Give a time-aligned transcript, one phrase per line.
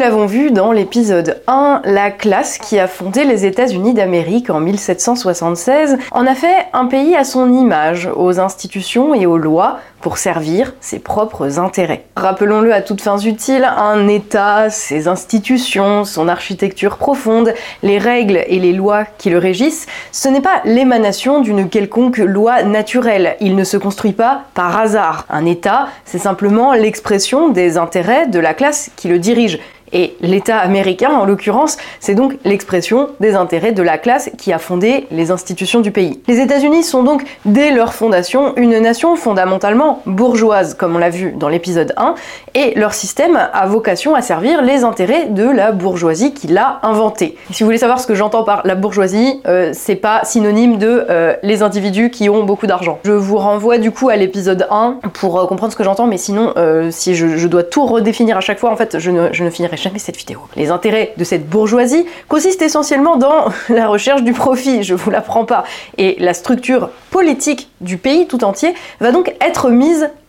[0.00, 5.98] l'avons vu dans l'épisode 1, la classe qui a fondé les États-Unis d'Amérique en 1776
[6.12, 10.74] en a fait un pays à son image, aux institutions et aux lois, pour servir
[10.80, 12.04] ses propres intérêts.
[12.16, 18.58] Rappelons-le à toutes fins utiles, un État, ses institutions, son architecture profonde, les règles et
[18.58, 23.36] les lois qui le régissent, ce n'est pas l'émanation d'une quelconque loi naturelle.
[23.40, 25.26] Il ne se construit pas par hasard.
[25.28, 29.58] Un État, c'est simplement l'expression des intérêts de la classe qui le dirige.
[29.92, 34.58] Et l'État américain, en l'occurrence, c'est donc l'expression des intérêts de la classe qui a
[34.58, 36.20] fondé les institutions du pays.
[36.28, 41.32] Les États-Unis sont donc, dès leur fondation, une nation fondamentalement bourgeoise, comme on l'a vu
[41.32, 42.14] dans l'épisode 1,
[42.54, 47.36] et leur système a vocation à servir les intérêts de la bourgeoisie qui l'a inventé.
[47.52, 51.06] Si vous voulez savoir ce que j'entends par la bourgeoisie, euh, c'est pas synonyme de
[51.08, 52.98] euh, les individus qui ont beaucoup d'argent.
[53.04, 56.18] Je vous renvoie du coup à l'épisode 1 pour euh, comprendre ce que j'entends, mais
[56.18, 56.54] sinon,
[56.90, 60.16] si je, dois tout redéfinir à chaque fois, en fait, je ne, finirai jamais cette
[60.16, 60.40] vidéo.
[60.56, 65.44] Les intérêts de cette bourgeoisie consistent essentiellement dans la recherche du profit, je vous l'apprends
[65.44, 65.64] pas.
[65.98, 69.70] Et la structure politique du pays tout entier va donc être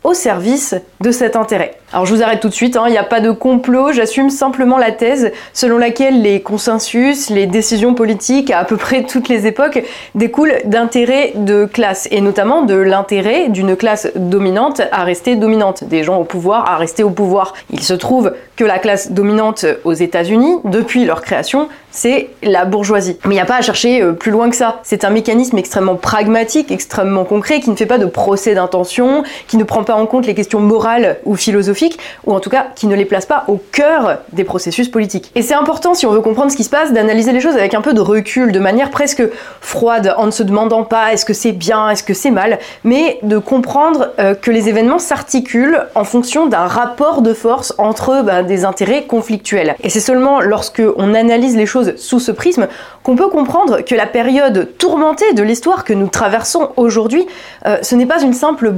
[0.03, 1.75] au service de cet intérêt.
[1.94, 4.30] Alors je vous arrête tout de suite, hein, il n'y a pas de complot, j'assume
[4.30, 9.27] simplement la thèse selon laquelle les consensus, les décisions politiques à à peu près toutes
[9.27, 15.35] les époques découlent d'intérêts de classe et notamment de l'intérêt d'une classe dominante à rester
[15.35, 17.53] dominante, des gens au pouvoir à rester au pouvoir.
[17.72, 23.17] Il se trouve que la classe dominante aux États-Unis, depuis leur création, c'est la bourgeoisie.
[23.25, 24.79] Mais il n'y a pas à chercher euh, plus loin que ça.
[24.83, 29.58] C'est un mécanisme extrêmement pragmatique, extrêmement concret, qui ne fait pas de procès d'intention, qui
[29.58, 32.88] ne prend pas en compte les questions morales ou philosophiques, ou en tout cas qui
[32.88, 35.31] ne les place pas au cœur des processus politiques.
[35.36, 37.73] Et c'est important, si on veut comprendre ce qui se passe, d'analyser les choses avec
[37.73, 39.23] un peu de recul, de manière presque
[39.59, 43.19] froide, en ne se demandant pas est-ce que c'est bien, est-ce que c'est mal, mais
[43.23, 48.44] de comprendre euh, que les événements s'articulent en fonction d'un rapport de force entre bah,
[48.44, 49.75] des intérêts conflictuels.
[49.84, 52.67] Et c'est seulement lorsque on analyse les choses sous ce prisme
[53.03, 57.25] qu'on peut comprendre que la période tourmentée de l'histoire que nous traversons aujourd'hui,
[57.66, 58.72] euh, ce n'est pas une simple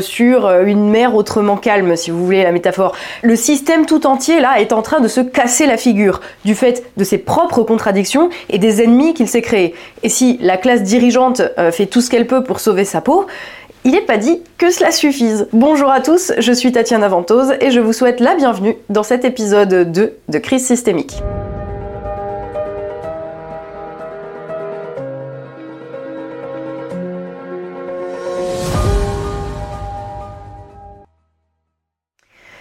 [0.00, 2.94] sur euh, une mer autrement calme, si vous voulez la métaphore.
[3.22, 6.84] Le système tout entier, là, est en train de se casser la figure, du fait
[6.96, 9.74] de ses propres contradictions et des ennemis qu'il s'est créés.
[10.02, 13.26] Et si la classe dirigeante euh, fait tout ce qu'elle peut pour sauver sa peau,
[13.84, 15.48] il n'est pas dit que cela suffise.
[15.52, 19.24] Bonjour à tous, je suis Tatiana Ventose et je vous souhaite la bienvenue dans cet
[19.24, 21.22] épisode 2 de Crise systémique.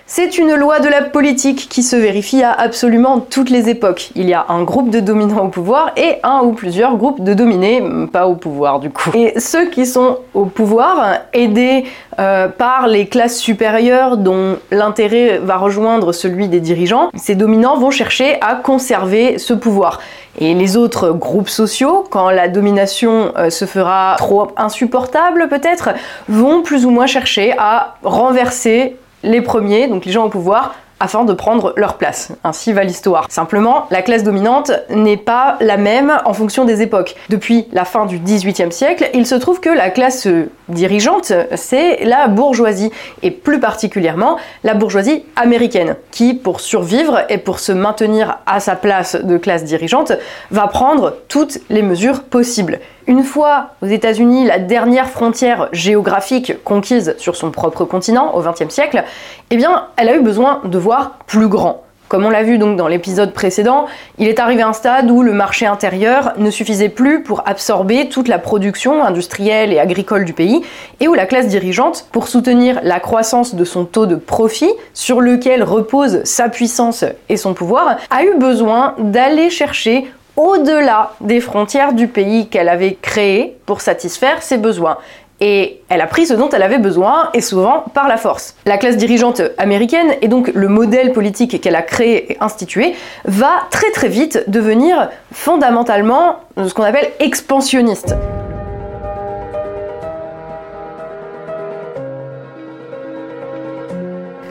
[0.07, 4.11] C'est une loi de la politique qui se vérifie à absolument toutes les époques.
[4.13, 7.33] Il y a un groupe de dominants au pouvoir et un ou plusieurs groupes de
[7.33, 7.83] dominés,
[8.13, 9.09] pas au pouvoir du coup.
[9.15, 11.85] Et ceux qui sont au pouvoir, aidés
[12.19, 17.89] euh, par les classes supérieures dont l'intérêt va rejoindre celui des dirigeants, ces dominants vont
[17.89, 20.01] chercher à conserver ce pouvoir.
[20.37, 25.89] Et les autres groupes sociaux, quand la domination euh, se fera trop insupportable peut-être,
[26.29, 31.25] vont plus ou moins chercher à renverser les premiers, donc les gens au pouvoir, afin
[31.25, 32.31] de prendre leur place.
[32.43, 33.27] Ainsi va l'histoire.
[33.29, 37.15] Simplement, la classe dominante n'est pas la même en fonction des époques.
[37.29, 40.27] Depuis la fin du XVIIIe siècle, il se trouve que la classe
[40.69, 42.91] dirigeante, c'est la bourgeoisie,
[43.23, 48.75] et plus particulièrement la bourgeoisie américaine, qui, pour survivre et pour se maintenir à sa
[48.75, 50.13] place de classe dirigeante,
[50.51, 52.79] va prendre toutes les mesures possibles.
[53.07, 58.73] Une fois aux États-Unis la dernière frontière géographique conquise sur son propre continent au XXe
[58.73, 59.03] siècle,
[59.51, 59.59] eh
[59.97, 61.83] elle a eu besoin de voir plus grand.
[62.07, 63.85] Comme on l'a vu donc dans l'épisode précédent,
[64.17, 68.27] il est arrivé un stade où le marché intérieur ne suffisait plus pour absorber toute
[68.27, 70.63] la production industrielle et agricole du pays
[70.99, 75.21] et où la classe dirigeante, pour soutenir la croissance de son taux de profit sur
[75.21, 81.93] lequel repose sa puissance et son pouvoir, a eu besoin d'aller chercher au-delà des frontières
[81.93, 84.97] du pays qu'elle avait créé pour satisfaire ses besoins.
[85.41, 88.55] Et elle a pris ce dont elle avait besoin, et souvent par la force.
[88.65, 92.95] La classe dirigeante américaine, et donc le modèle politique qu'elle a créé et institué,
[93.25, 98.15] va très très vite devenir fondamentalement ce qu'on appelle expansionniste.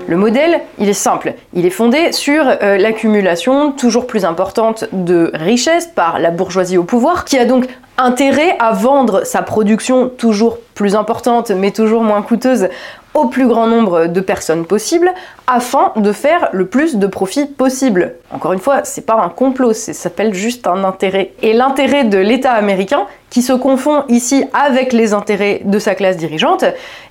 [0.07, 1.35] Le modèle, il est simple.
[1.55, 6.85] Il est fondé sur euh, l'accumulation toujours plus importante de richesses par la bourgeoisie au
[6.85, 7.67] pouvoir, qui a donc
[7.97, 12.69] intérêt à vendre sa production toujours plus importante mais toujours moins coûteuse
[13.15, 15.13] au plus grand nombre de personnes possible,
[15.47, 18.15] afin de faire le plus de profit possible.
[18.33, 21.33] Encore une fois, c'est pas un complot, ça s'appelle juste un intérêt.
[21.43, 26.17] Et l'intérêt de l'État américain, qui se confond ici avec les intérêts de sa classe
[26.17, 26.65] dirigeante,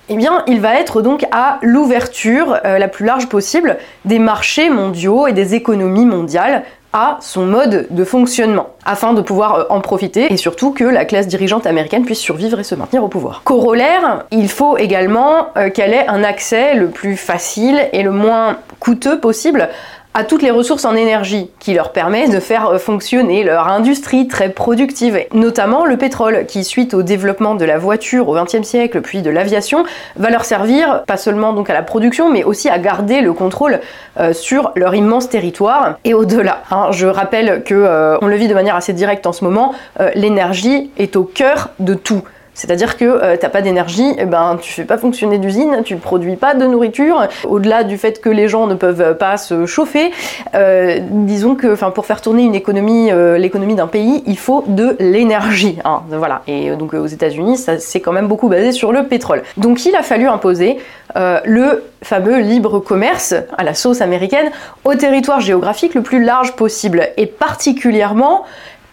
[0.09, 4.69] eh bien, il va être donc à l'ouverture euh, la plus large possible des marchés
[4.69, 9.81] mondiaux et des économies mondiales à son mode de fonctionnement, afin de pouvoir euh, en
[9.81, 13.41] profiter et surtout que la classe dirigeante américaine puisse survivre et se maintenir au pouvoir.
[13.43, 18.57] Corollaire, il faut également euh, qu'elle ait un accès le plus facile et le moins
[18.79, 19.69] coûteux possible
[20.13, 24.27] à toutes les ressources en énergie qui leur permet de faire euh, fonctionner leur industrie
[24.27, 29.01] très productive, notamment le pétrole qui suite au développement de la voiture au XXe siècle
[29.01, 32.77] puis de l'aviation va leur servir pas seulement donc à la production mais aussi à
[32.77, 33.79] garder le contrôle
[34.19, 36.63] euh, sur leur immense territoire et au-delà.
[36.69, 36.89] Hein.
[36.91, 39.73] je rappelle que euh, on le vit de manière assez directe en ce moment,
[40.15, 42.23] l'énergie est au cœur de tout.
[42.53, 46.35] C'est-à-dire que euh, t'as pas d'énergie, eh ben tu fais pas fonctionner d'usine, tu produis
[46.35, 47.27] pas de nourriture.
[47.47, 50.11] Au-delà du fait que les gens ne peuvent pas se chauffer,
[50.55, 54.95] euh, disons que, pour faire tourner une économie, euh, l'économie d'un pays, il faut de
[54.99, 55.79] l'énergie.
[55.83, 56.41] Hein, voilà.
[56.47, 59.43] Et donc aux États-Unis, ça c'est quand même beaucoup basé sur le pétrole.
[59.57, 60.77] Donc il a fallu imposer
[61.15, 64.51] le fameux libre commerce à la sauce américaine
[64.83, 68.43] au territoire géographique le plus large possible, et particulièrement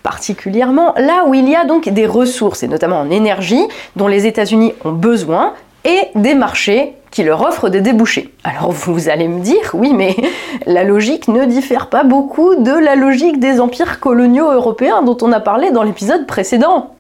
[0.02, 3.66] particulièrement là où il y a donc des ressources, et notamment en énergie,
[3.96, 5.54] dont les États-Unis ont besoin,
[5.84, 8.32] et des marchés qui leur offrent des débouchés.
[8.44, 10.14] Alors vous allez me dire, oui, mais
[10.66, 15.32] la logique ne diffère pas beaucoup de la logique des empires coloniaux européens dont on
[15.32, 16.94] a parlé dans l'épisode précédent.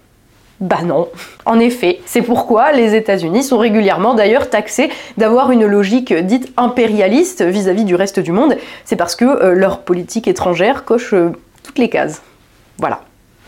[0.60, 1.08] Bah non.
[1.46, 7.42] En effet, c'est pourquoi les États-Unis sont régulièrement d'ailleurs taxés d'avoir une logique dite impérialiste
[7.42, 8.56] vis-à-vis du reste du monde.
[8.84, 11.30] C'est parce que euh, leur politique étrangère coche euh,
[11.62, 12.20] toutes les cases.
[12.80, 13.00] Voilà.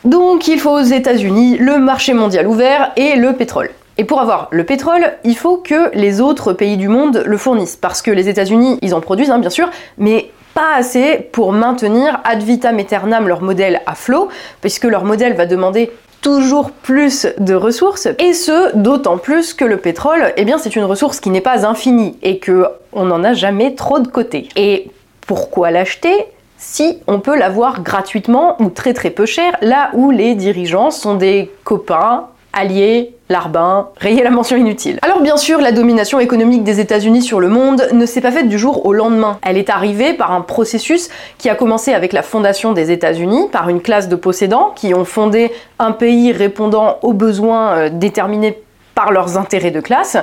[0.04, 3.70] Donc il faut aux États-Unis le marché mondial ouvert et le pétrole.
[3.98, 7.76] Et pour avoir le pétrole, il faut que les autres pays du monde le fournissent.
[7.76, 9.68] Parce que les États-Unis, ils en produisent, hein, bien sûr,
[9.98, 14.28] mais pas assez pour maintenir ad vitam aeternam leur modèle à flot,
[14.60, 15.90] puisque leur modèle va demander
[16.20, 20.84] toujours plus de ressources, et ce, d'autant plus que le pétrole, eh bien, c'est une
[20.84, 24.48] ressource qui n'est pas infinie, et que on n'en a jamais trop de côté.
[24.56, 24.90] Et
[25.26, 26.26] pourquoi l'acheter?
[26.62, 31.16] Si on peut l'avoir gratuitement ou très très peu cher, là où les dirigeants sont
[31.16, 34.98] des copains, alliés, larbins, rayer la mention inutile.
[35.02, 38.48] Alors bien sûr, la domination économique des États-Unis sur le monde ne s'est pas faite
[38.48, 39.38] du jour au lendemain.
[39.42, 43.68] Elle est arrivée par un processus qui a commencé avec la fondation des États-Unis, par
[43.68, 45.50] une classe de possédants qui ont fondé
[45.80, 48.62] un pays répondant aux besoins euh, déterminés
[49.10, 50.16] leurs intérêts de classe.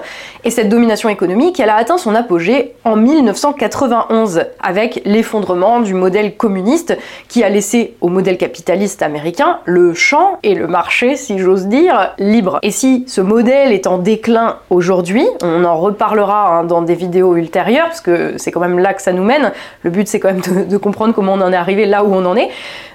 [0.44, 6.38] Et cette domination économique, elle a atteint son apogée en 1991 avec l'effondrement du modèle
[6.38, 6.98] communiste
[7.28, 12.14] qui a laissé au modèle capitaliste américain le champ et le marché, si j'ose dire,
[12.18, 12.60] libre.
[12.64, 17.36] Et si ce modèle est en déclin aujourd'hui, on en reparlera hein, dans des vidéos
[17.36, 19.52] ultérieures parce que c'est quand même là que ça nous mène.
[19.84, 22.26] Le but c'est quand même de, comprendre comment on en est arrivé là où on
[22.26, 22.50] en est.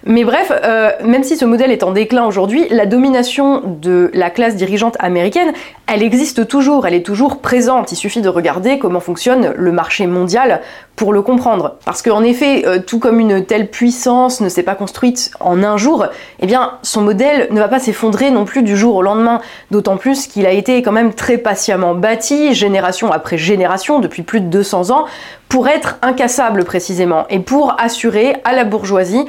[0.06, 4.30] Mais bref, euh, même si ce modèle est en déclin aujourd'hui, la domination de la
[4.30, 5.52] classe dirigeante américaine
[5.86, 7.92] elle existe toujours, elle est toujours présente.
[7.92, 10.62] Il suffit de regarder comment fonctionne le marché mondial
[10.96, 11.76] pour le comprendre.
[11.84, 15.76] Parce qu'en effet, euh, tout comme une telle puissance ne s'est pas construite en un
[15.76, 16.06] jour,
[16.40, 19.42] eh bien, son modèle ne va pas s'effondrer non plus du jour au lendemain.
[19.70, 24.40] D'autant plus qu'il a été quand même très patiemment bâti, génération après génération, depuis plus
[24.40, 25.04] de 200 ans,
[25.50, 29.24] pour être incassable précisément, et pour assurer à la bourgeoisie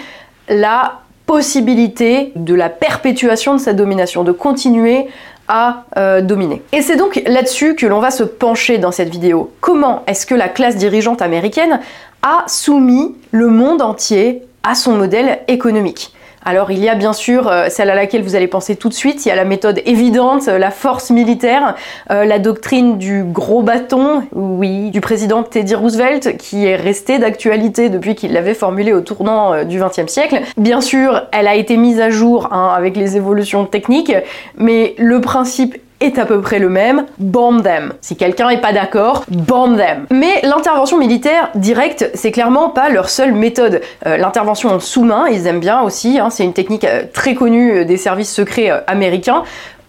[0.47, 5.07] la possibilité de la perpétuation de sa domination, de continuer
[5.47, 6.61] à euh, dominer.
[6.71, 9.51] Et c'est donc là-dessus que l'on va se pencher dans cette vidéo.
[9.61, 11.79] Comment est-ce que la classe dirigeante américaine
[12.23, 16.14] a soumis le monde entier à son modèle économique?
[16.45, 18.93] Alors il y a bien sûr euh, celle à laquelle vous allez penser tout de
[18.93, 21.75] suite, il y a la méthode évidente, euh, la force militaire,
[22.11, 27.89] euh, la doctrine du gros bâton, oui, du président Teddy Roosevelt, qui est restée d'actualité
[27.89, 30.41] depuis qu'il l'avait formulée au tournant du XXe siècle.
[30.57, 34.13] Bien sûr, elle a été mise à jour hein, avec les évolutions techniques,
[34.57, 37.93] mais le principe est à peu près le même, bomb them.
[38.01, 40.05] Si quelqu'un est pas d'accord, bomb them.
[40.11, 43.81] Mais l'intervention militaire directe, c'est clairement pas leur seule méthode.
[44.05, 47.79] Euh, l'intervention en sous-main, ils aiment bien aussi, hein, c'est une technique euh, très connue
[47.79, 49.43] euh, des services secrets américains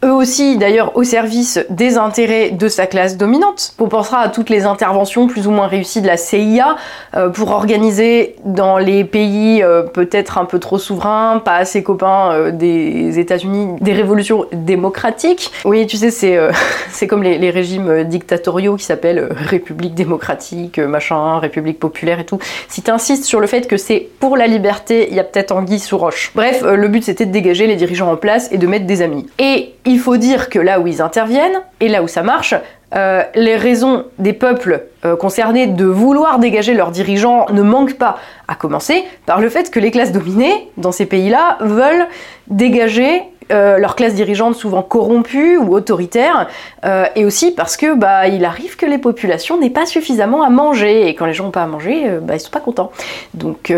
[0.05, 3.75] eux aussi d'ailleurs au service des intérêts de sa classe dominante.
[3.79, 6.77] On pensera à toutes les interventions plus ou moins réussies de la CIA
[7.15, 12.33] euh, pour organiser dans les pays euh, peut-être un peu trop souverains, pas assez copains
[12.33, 15.51] euh, des États-Unis, des révolutions démocratiques.
[15.65, 16.39] Oui, tu sais, c'est
[16.91, 22.39] c'est comme les, régimes dictatoriaux qui s'appellent République démocratique, machin, République populaire et tout.
[22.69, 25.53] Si tu insistes sur le fait que c'est pour la liberté, il y a peut-être
[25.53, 26.33] anguille sous roche.
[26.35, 29.27] Bref, le but c'était de dégager les dirigeants en place et de mettre des amis.
[29.39, 32.55] Et il faut dire que là où ils interviennent, et là où ça marche,
[32.95, 38.19] euh, les raisons des peuples euh, concernés de vouloir dégager leurs dirigeants ne manquent pas,
[38.49, 42.07] à commencer par le fait que les classes dominées dans ces pays-là veulent
[42.49, 43.23] dégager
[43.53, 46.49] euh, leur classe dirigeante souvent corrompue ou autoritaire,
[46.85, 50.51] euh, et aussi parce que bah il arrive que les populations n'aient pas suffisamment à
[50.51, 52.91] manger, et quand les gens n'ont pas à manger, euh, bah, ils sont pas contents.
[53.35, 53.73] Donc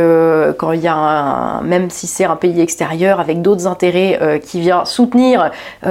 [0.58, 4.60] quand il y a un, même si c'est un pays extérieur avec d'autres intérêts qui
[4.60, 5.50] vient soutenir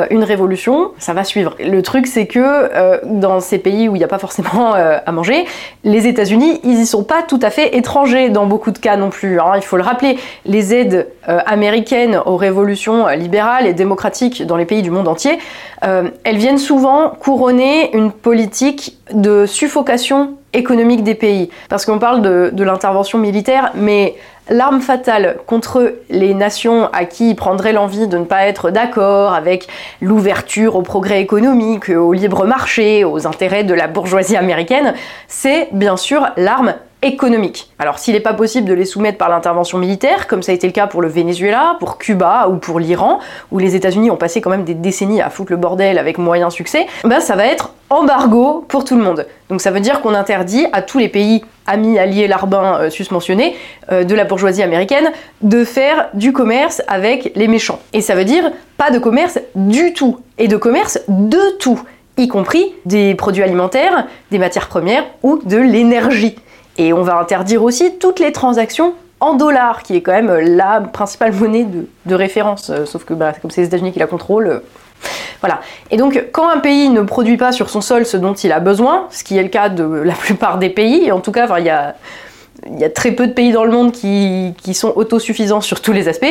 [0.09, 1.55] une révolution, ça va suivre.
[1.59, 5.45] Le truc c'est que dans ces pays où il n'y a pas forcément à manger,
[5.83, 9.09] les États-Unis ils y sont pas tout à fait étrangers dans beaucoup de cas non
[9.09, 9.39] plus.
[9.39, 9.53] Hein.
[9.55, 14.91] Il faut le rappeler, les aides américaines aux révolutions libérales démocratiques dans les pays du
[14.91, 15.37] monde entier,
[15.83, 21.49] euh, elles viennent souvent couronner une politique de suffocation économique des pays.
[21.69, 24.15] Parce qu'on parle de, de l'intervention militaire, mais
[24.49, 29.67] l'arme fatale contre les nations à qui prendrait l'envie de ne pas être d'accord avec
[30.01, 34.93] l'ouverture au progrès économique, au libre marché, aux intérêts de la bourgeoisie américaine,
[35.27, 37.71] c'est bien sûr l'arme économique.
[37.77, 40.65] Alors s'il n'est pas possible de les soumettre par l'intervention militaire, comme ça a été
[40.67, 43.19] le cas pour le Venezuela, pour Cuba ou pour l'Iran,
[43.51, 46.49] où les États-Unis ont passé quand même des décennies à foutre le bordel avec moyen
[46.49, 49.27] succès, ben ça va être embargo pour tout le monde.
[49.49, 53.55] Donc ça veut dire qu'on interdit à tous les pays amis, alliés, larbins euh, susmentionnés
[53.91, 55.11] euh, de la bourgeoisie américaine
[55.41, 57.79] de faire du commerce avec les méchants.
[57.93, 61.81] Et ça veut dire pas de commerce du tout, et de commerce de tout,
[62.17, 66.35] y compris des produits alimentaires, des matières premières ou de l'énergie.
[66.77, 70.81] Et on va interdire aussi toutes les transactions en dollars, qui est quand même la
[70.81, 71.65] principale monnaie
[72.05, 72.69] de, référence.
[72.69, 74.47] Euh, sauf que bah, comme c'est les États-Unis qui la contrôlent.
[74.47, 74.59] Euh,
[75.41, 75.61] voilà.
[75.91, 78.59] Et donc, quand un pays ne produit pas sur son sol ce dont il a
[78.59, 81.65] besoin, ce qui est le cas de la plupart des pays, en tout cas, il
[81.65, 81.95] y a
[82.65, 85.93] il y a très peu de pays dans le monde qui, sont autosuffisants sur tous
[85.93, 86.25] les aspects,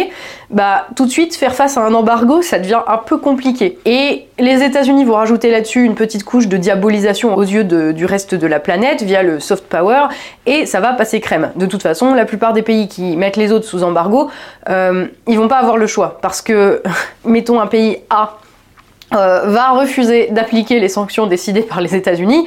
[0.50, 3.78] bah tout de suite faire face à un embargo, ça devient un peu compliqué.
[3.84, 8.34] Et les États-Unis vont rajouter là-dessus une petite couche de diabolisation aux yeux du reste
[8.34, 10.08] de la planète via le soft power,
[10.46, 11.50] et ça va passer crème.
[11.56, 14.30] De toute façon, la plupart des pays qui mettent les autres sous embargo,
[14.68, 16.82] euh, ils vont pas avoir le choix, parce que
[17.24, 18.38] mettons un pays A
[19.14, 22.46] euh, va refuser d'appliquer les sanctions décidées par les États-Unis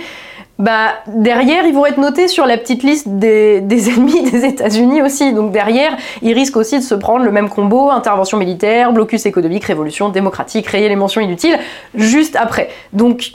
[0.60, 5.34] bah derrière ils vont être notés sur la petite liste des, ennemis des États-Unis aussi.
[5.34, 9.64] Donc derrière, ils risquent aussi de se prendre le même combo intervention militaire, blocus économique,
[9.64, 11.58] révolution démocratique, rayer les mentions inutiles
[11.96, 12.70] juste après.
[12.94, 13.32] Donc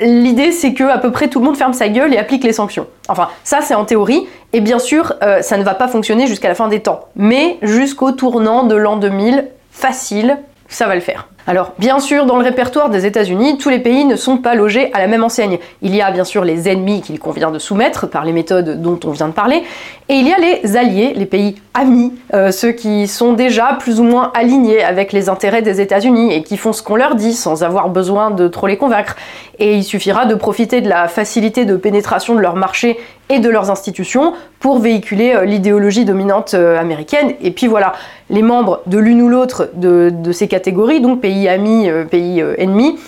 [0.00, 2.52] L'idée, c'est que à peu près tout le monde ferme sa gueule et applique les
[2.52, 2.86] sanctions.
[3.08, 4.28] Enfin, ça, c'est en théorie.
[4.52, 7.08] Et bien sûr, euh, ça ne va pas fonctionner jusqu'à la fin des temps.
[7.16, 11.28] Mais jusqu'au tournant de l'an 2000, facile, ça va le faire.
[11.48, 14.92] Alors, bien sûr, dans le répertoire des États-Unis, tous les pays ne sont pas logés
[14.92, 15.56] à la même enseigne.
[15.80, 19.00] Il y a bien sûr les ennemis qu'il convient de soumettre par les méthodes dont
[19.06, 19.62] on vient de parler,
[20.10, 23.98] et il y a les alliés, les pays amis, euh, ceux qui sont déjà plus
[23.98, 27.32] ou moins alignés avec les intérêts des États-Unis et qui font ce qu'on leur dit
[27.32, 29.16] sans avoir besoin de trop les convaincre.
[29.58, 33.48] Et il suffira de profiter de la facilité de pénétration de leur marché et de
[33.48, 37.34] leurs institutions pour véhiculer euh, l'idéologie dominante euh, américaine.
[37.40, 37.92] Et puis voilà,
[38.30, 42.98] les membres de l'une ou l'autre de, ces catégories, donc pays amis, euh, pays ennemis,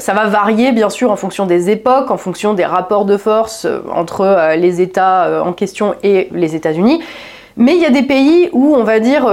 [0.00, 3.64] ça va varier bien sûr en fonction des époques, en fonction des rapports de force
[3.94, 7.00] entre les États en question et les États-Unis.
[7.56, 9.32] Mais il y a des pays où on va dire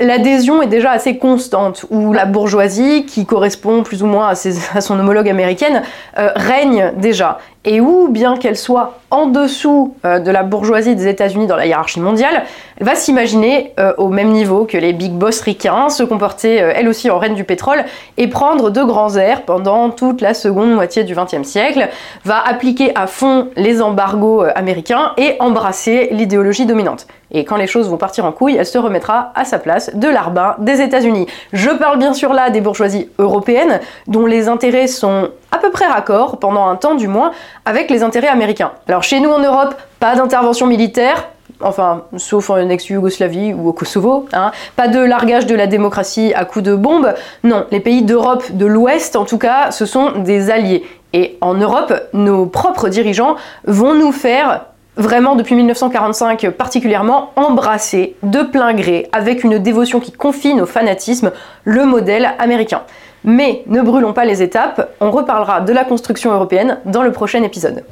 [0.00, 4.98] l'adhésion est déjà assez constante, où la bourgeoisie, qui correspond plus ou moins à, son
[4.98, 5.82] homologue américaine,
[6.16, 11.46] règne déjà et où, bien qu'elle soit en dessous euh, de la bourgeoisie des États-Unis
[11.46, 12.44] dans la hiérarchie mondiale,
[12.80, 16.88] va s'imaginer euh, au même niveau que les big boss ricains, se comporter euh, elle
[16.88, 17.84] aussi en reine du pétrole
[18.16, 21.88] et prendre de grands airs pendant toute la seconde moitié du XXe siècle,
[22.24, 27.06] va appliquer à fond les embargos américains et embrasser l'idéologie dominante.
[27.30, 30.08] Et quand les choses vont partir en couille, elle se remettra à sa place de
[30.08, 31.26] l'arbin des États-Unis.
[31.52, 35.86] Je parle bien sûr là des bourgeoisies européennes, dont les intérêts sont à peu près
[35.86, 37.32] raccord, pendant un temps du moins,
[37.64, 38.72] avec les intérêts américains.
[38.88, 41.28] Alors chez nous en Europe, pas d'intervention militaire,
[41.60, 44.52] enfin, sauf en ex-Yougoslavie ou au Kosovo, hein.
[44.76, 47.14] pas de largage de la démocratie à coups de bombes.
[47.44, 50.84] Non, les pays d'Europe de l'Ouest, en tout cas, ce sont des alliés.
[51.12, 53.36] Et en Europe, nos propres dirigeants
[53.66, 60.12] vont nous faire vraiment depuis 1945 particulièrement embrasser de plein gré, avec une dévotion qui
[60.12, 61.32] confine au fanatisme,
[61.64, 62.82] le modèle américain.
[63.24, 67.42] Mais ne brûlons pas les étapes, on reparlera de la construction européenne dans le prochain
[67.42, 67.84] épisode.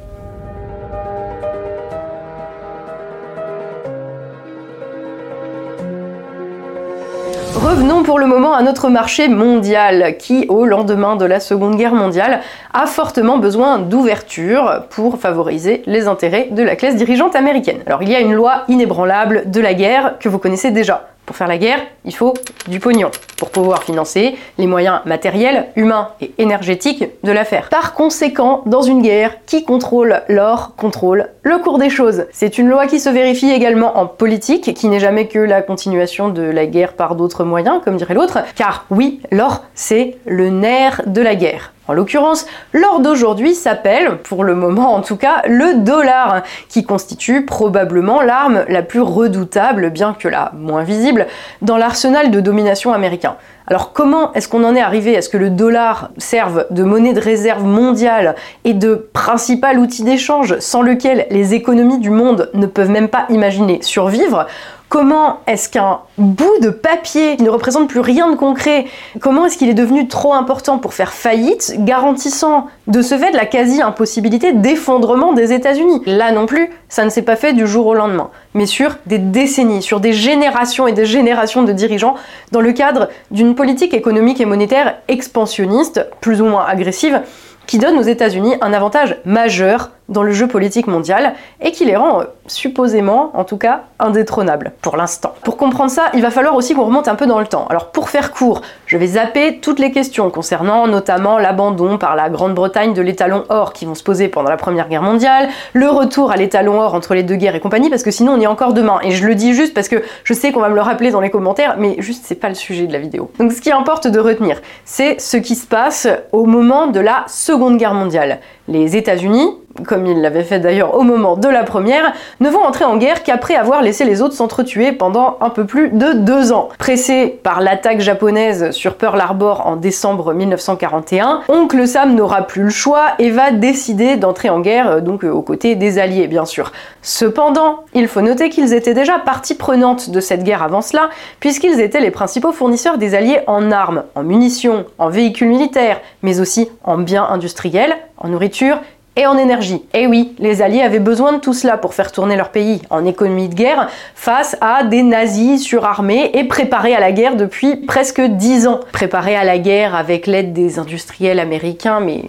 [7.56, 11.94] Revenons pour le moment à notre marché mondial qui, au lendemain de la Seconde Guerre
[11.94, 12.40] mondiale,
[12.72, 17.80] a fortement besoin d'ouverture pour favoriser les intérêts de la classe dirigeante américaine.
[17.86, 21.34] Alors il y a une loi inébranlable de la guerre que vous connaissez déjà Pour
[21.34, 22.34] faire la guerre, il faut
[22.68, 27.68] du pognon pour pouvoir financer les moyens matériels, humains et énergétiques de l'affaire.
[27.68, 32.26] Par conséquent, dans une guerre, qui contrôle l'or contrôle le cours des choses.
[32.32, 36.28] C'est une loi qui se vérifie également en politique, qui n'est jamais que la continuation
[36.28, 41.02] de la guerre par d'autres moyens, comme dirait l'autre, car oui, l'or, c'est le nerf
[41.06, 41.72] de la guerre.
[41.88, 47.46] En l'occurrence, l'or d'aujourd'hui s'appelle, pour le moment en tout cas, le dollar, qui constitue
[47.46, 51.26] probablement l'arme la plus redoutable, bien que la moins visible,
[51.62, 53.36] dans l'arsenal de domination américain.
[53.68, 57.14] Alors comment est-ce qu'on en est arrivé à ce que le dollar serve de monnaie
[57.14, 62.66] de réserve mondiale et de principal outil d'échange sans lequel les économies du monde ne
[62.66, 64.46] peuvent même pas imaginer survivre?
[64.88, 68.86] Comment est-ce qu'un bout de papier qui ne représente plus rien de concret,
[69.20, 73.46] comment est-ce qu'il est devenu trop important pour faire faillite, garantissant de ce fait la
[73.46, 76.02] quasi-impossibilité d'effondrement des États-Unis?
[76.06, 79.18] Là non plus, ça ne s'est pas fait du jour au lendemain, mais sur des
[79.18, 82.14] décennies, sur des générations et des générations de dirigeants,
[82.52, 87.22] dans le cadre d'une politique économique et monétaire expansionniste, plus ou moins agressive,
[87.66, 91.96] qui donne aux États-Unis un avantage majeur dans le jeu politique mondial et qui les
[91.96, 95.34] rend euh, supposément, en tout cas, indétrônables pour l'instant.
[95.42, 97.66] Pour comprendre ça, il va falloir aussi qu'on remonte un peu dans le temps.
[97.68, 102.28] Alors pour faire court, je vais zapper toutes les questions concernant notamment l'abandon par la
[102.28, 106.30] Grande-Bretagne de l'étalon or qui vont se poser pendant la Première Guerre mondiale, le retour
[106.30, 108.48] à l'étalon or entre les deux guerres et compagnie, parce que sinon on y est
[108.48, 109.00] encore demain.
[109.02, 111.20] Et je le dis juste parce que je sais qu'on va me le rappeler dans
[111.20, 113.30] les commentaires, mais juste c'est pas le sujet de la vidéo.
[113.38, 117.24] Donc ce qui importe de retenir, c'est ce qui se passe au moment de la
[117.26, 118.40] Seconde Guerre mondiale.
[118.68, 119.48] Les États-Unis,
[119.84, 123.22] comme ils l'avaient fait d'ailleurs au moment de la première, ne vont entrer en guerre
[123.22, 126.68] qu'après avoir laissé les autres s'entretuer pendant un peu plus de deux ans.
[126.78, 132.70] Pressé par l'attaque japonaise sur Pearl Harbor en décembre 1941, Oncle Sam n'aura plus le
[132.70, 136.44] choix et va décider d'entrer en guerre, euh, donc euh, aux côtés des Alliés bien
[136.44, 136.72] sûr.
[137.02, 141.80] Cependant, il faut noter qu'ils étaient déjà partie prenante de cette guerre avant cela, puisqu'ils
[141.80, 146.68] étaient les principaux fournisseurs des Alliés en armes, en munitions, en véhicules militaires, mais aussi
[146.84, 148.78] en biens industriels, en nourriture
[149.16, 149.82] et en énergie.
[149.94, 153.04] Et oui, les Alliés avaient besoin de tout cela pour faire tourner leur pays en
[153.04, 158.20] économie de guerre face à des nazis surarmés et préparés à la guerre depuis presque
[158.20, 158.80] dix ans.
[158.92, 162.22] Préparés à la guerre avec l'aide des industriels américains, mais...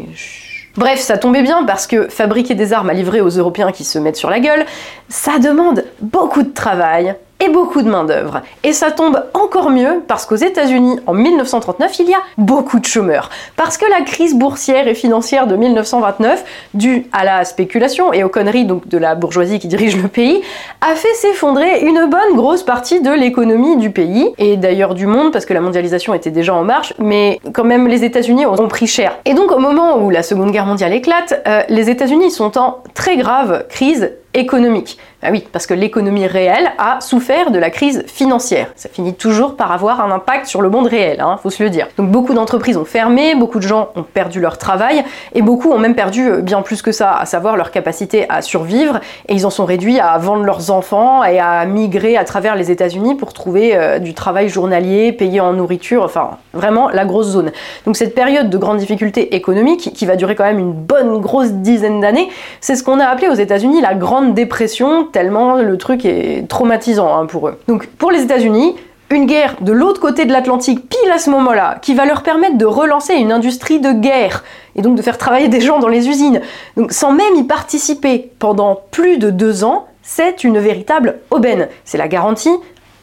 [0.76, 3.98] Bref, ça tombait bien parce que fabriquer des armes à livrer aux Européens qui se
[3.98, 4.64] mettent sur la gueule,
[5.10, 8.42] ça demande beaucoup de travail, et beaucoup de main-d'œuvre.
[8.64, 12.86] Et ça tombe encore mieux parce qu'aux États-Unis, en 1939, il y a beaucoup de
[12.86, 13.30] chômeurs.
[13.56, 18.30] Parce que la crise boursière et financière de 1929, due à la spéculation et aux
[18.30, 20.42] conneries de la bourgeoisie qui dirige le pays,
[20.82, 25.32] a fait s'effondrer une bonne grosse partie de l'économie du pays et d'ailleurs du monde
[25.32, 28.88] parce que la mondialisation était déjà en marche, mais quand même les États-Unis ont pris
[28.88, 29.18] cher.
[29.26, 32.82] Et donc au moment où la Seconde Guerre mondiale éclate, euh, les États-Unis sont en
[32.94, 34.98] très grave crise économique.
[35.28, 38.68] Ah oui, parce que l'économie réelle a souffert de la crise financière.
[38.78, 41.70] Ça finit toujours par avoir un impact sur le monde réel, hein, faut se le
[41.70, 41.90] dire.
[41.98, 45.04] Donc beaucoup d'entreprises ont fermé, beaucoup de gens ont perdu leur travail,
[45.36, 48.42] et beaucoup ont même perdu euh, bien plus que ça, à savoir leur capacité à
[48.42, 52.56] survivre, et ils en sont réduits à vendre leurs enfants et à migrer à travers
[52.56, 57.28] les États-Unis pour trouver euh, du travail journalier, payé en nourriture, enfin vraiment la grosse
[57.28, 57.52] zone.
[57.86, 61.52] Donc cette période de grande difficulté économique, qui va durer quand même une bonne grosse
[61.52, 62.30] dizaine d'années,
[62.62, 67.18] c'est ce qu'on a appelé aux États-Unis la grande dépression, tellement le truc est traumatisant
[67.18, 67.60] hein, pour eux.
[67.68, 68.76] Donc pour les États-Unis,
[69.10, 72.56] une guerre de l'autre côté de l'Atlantique, pile à ce moment-là, qui va leur permettre
[72.56, 74.44] de relancer une industrie de guerre
[74.76, 76.42] et donc de faire travailler des gens dans les usines,
[76.76, 81.68] donc sans même y participer pendant plus de deux ans, c'est une véritable aubaine.
[81.84, 82.56] C'est la garantie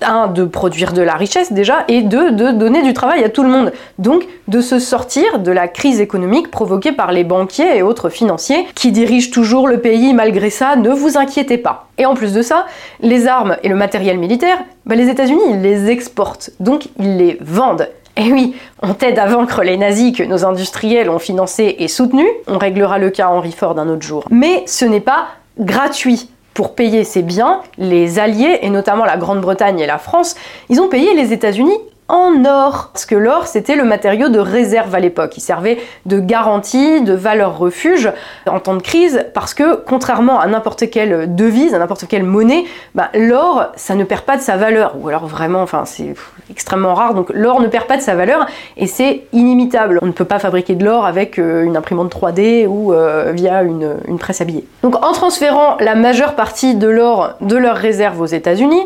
[0.05, 3.43] un, de produire de la richesse déjà, et deux, de donner du travail à tout
[3.43, 3.73] le monde.
[3.99, 8.67] Donc de se sortir de la crise économique provoquée par les banquiers et autres financiers
[8.75, 11.89] qui dirigent toujours le pays malgré ça, ne vous inquiétez pas.
[11.99, 12.67] Et en plus de ça,
[13.01, 17.39] les armes et le matériel militaire, bah, les États-Unis, ils les exportent, donc ils les
[17.41, 17.89] vendent.
[18.17, 22.29] Et oui, on t'aide à vaincre les nazis que nos industriels ont financés et soutenus,
[22.47, 24.25] on réglera le cas Henry Ford un autre jour.
[24.31, 25.27] Mais ce n'est pas
[25.59, 30.37] gratuit pour payer ces biens, les Alliés, et notamment la Grande-Bretagne et la France,
[30.69, 32.91] ils ont payé les États-Unis en or.
[32.93, 35.37] Parce que l'or, c'était le matériau de réserve à l'époque.
[35.37, 38.11] Il servait de garantie, de valeur refuge
[38.47, 42.65] en temps de crise, parce que contrairement à n'importe quelle devise, à n'importe quelle monnaie,
[42.95, 44.95] bah, l'or, ça ne perd pas de sa valeur.
[45.01, 46.15] Ou alors vraiment, enfin, c'est
[46.51, 47.15] extrêmement rare.
[47.15, 49.99] Donc l'or ne perd pas de sa valeur et c'est inimitable.
[50.03, 53.63] On ne peut pas fabriquer de l'or avec euh, une imprimante 3D ou euh, via
[53.63, 54.65] une, une presse à billets.
[54.83, 58.83] Donc en transférant la majeure partie de l'or de leurs réserves aux États-Unis,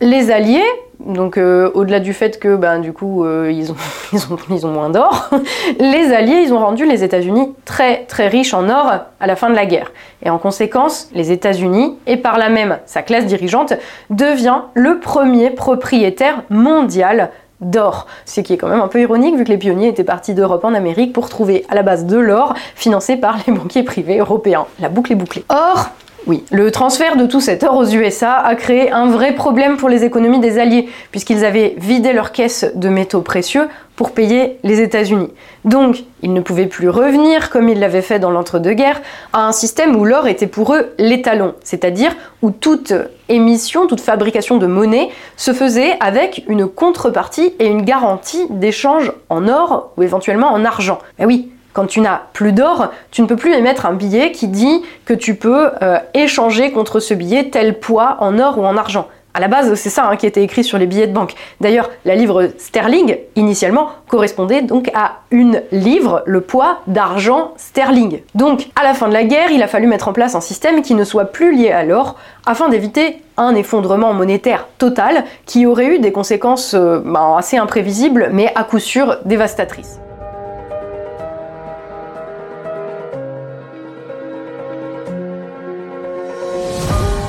[0.00, 0.62] Les Alliés,
[1.00, 3.76] donc euh, au-delà du fait que ben, du coup euh, ils, ont,
[4.12, 5.28] ils, ont, ils, ont, moins d'or,
[5.80, 9.50] les Alliés ils ont rendu les États-Unis très très riches en or à la fin
[9.50, 9.90] de la guerre.
[10.22, 13.74] Et en conséquence, les États-Unis, et par là même sa classe dirigeante,
[14.10, 17.30] devient le premier propriétaire mondial
[17.60, 18.06] d'or.
[18.24, 20.64] Ce qui est quand même un peu ironique vu que les pionniers étaient partis d'Europe
[20.64, 24.66] en Amérique pour trouver à la base de l'or financé par les banquiers privés européens.
[24.78, 25.44] La boucle est bouclée.
[25.48, 25.90] Or,
[26.28, 29.88] oui, le transfert de tout cet or aux USA a créé un vrai problème pour
[29.88, 34.82] les économies des Alliés, puisqu'ils avaient vidé leurs caisses de métaux précieux pour payer les
[34.82, 35.32] États-Unis.
[35.64, 39.00] Donc, ils ne pouvaient plus revenir, comme ils l'avaient fait dans l'entre-deux-guerres,
[39.32, 42.92] à un système où l'or était pour eux l'étalon, c'est-à-dire où toute
[43.30, 49.48] émission, toute fabrication de monnaie se faisait avec une contrepartie et une garantie d'échange en
[49.48, 50.98] or ou éventuellement en argent.
[51.18, 54.48] Eh oui, quand tu n'as plus d'or, tu ne peux plus émettre un billet qui
[54.48, 58.76] dit que tu peux euh, échanger contre ce billet tel poids en or ou en
[58.76, 59.06] argent.
[59.32, 61.34] À la base, c'est ça hein, qui était écrit sur les billets de banque.
[61.60, 68.22] D'ailleurs, la livre sterling, initialement, correspondait donc à une livre, le poids d'argent sterling.
[68.34, 70.82] Donc, à la fin de la guerre, il a fallu mettre en place un système
[70.82, 75.94] qui ne soit plus lié à l'or, afin d'éviter un effondrement monétaire total qui aurait
[75.94, 80.00] eu des conséquences euh, ben, assez imprévisibles, mais à coup sûr dévastatrices.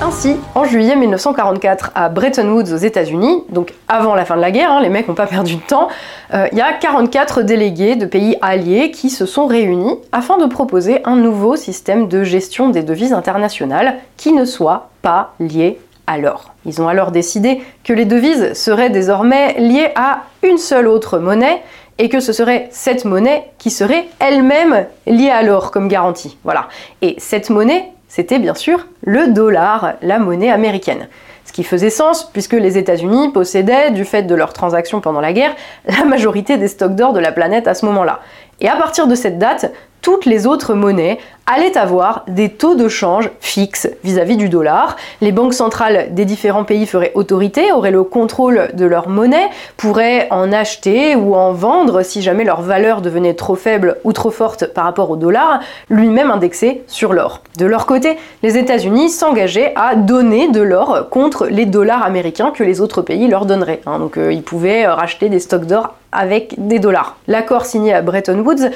[0.01, 4.49] Ainsi, en juillet 1944, à Bretton Woods aux États-Unis, donc avant la fin de la
[4.49, 5.89] guerre, hein, les mecs n'ont pas perdu de temps,
[6.33, 10.45] euh, il y a 44 délégués de pays alliés qui se sont réunis afin de
[10.45, 16.17] proposer un nouveau système de gestion des devises internationales qui ne soit pas lié à
[16.17, 16.53] l'or.
[16.65, 21.61] Ils ont alors décidé que les devises seraient désormais liées à une seule autre monnaie
[21.97, 26.37] et que ce serait cette monnaie qui serait elle-même liée à l'or comme garantie.
[26.45, 26.69] Voilà.
[27.01, 31.07] Et cette monnaie c'était bien sûr le dollar, la monnaie américaine.
[31.45, 35.31] Ce qui faisait sens puisque les États-Unis possédaient, du fait de leurs transactions pendant la
[35.31, 35.55] guerre,
[35.87, 38.19] la majorité des stocks d'or de la planète à ce moment-là.
[38.59, 42.87] Et à partir de cette date, toutes les autres monnaies allaient avoir des taux de
[42.87, 44.95] change fixes vis-à-vis du dollar.
[45.19, 50.27] Les banques centrales des différents pays feraient autorité, auraient le contrôle de leur monnaie, pourraient
[50.29, 54.67] en acheter ou en vendre si jamais leur valeur devenait trop faible ou trop forte
[54.73, 55.59] par rapport au dollar,
[55.89, 57.41] lui-même indexé sur l'or.
[57.57, 62.63] De leur côté, les États-Unis s'engageaient à donner de l'or contre les dollars américains que
[62.63, 63.81] les autres pays leur donneraient.
[63.87, 63.97] Hein.
[63.97, 67.17] donc euh, ils pouvaient racheter des stocks d'or avec des dollars.
[67.27, 68.69] L'accord signé à Bretton Woods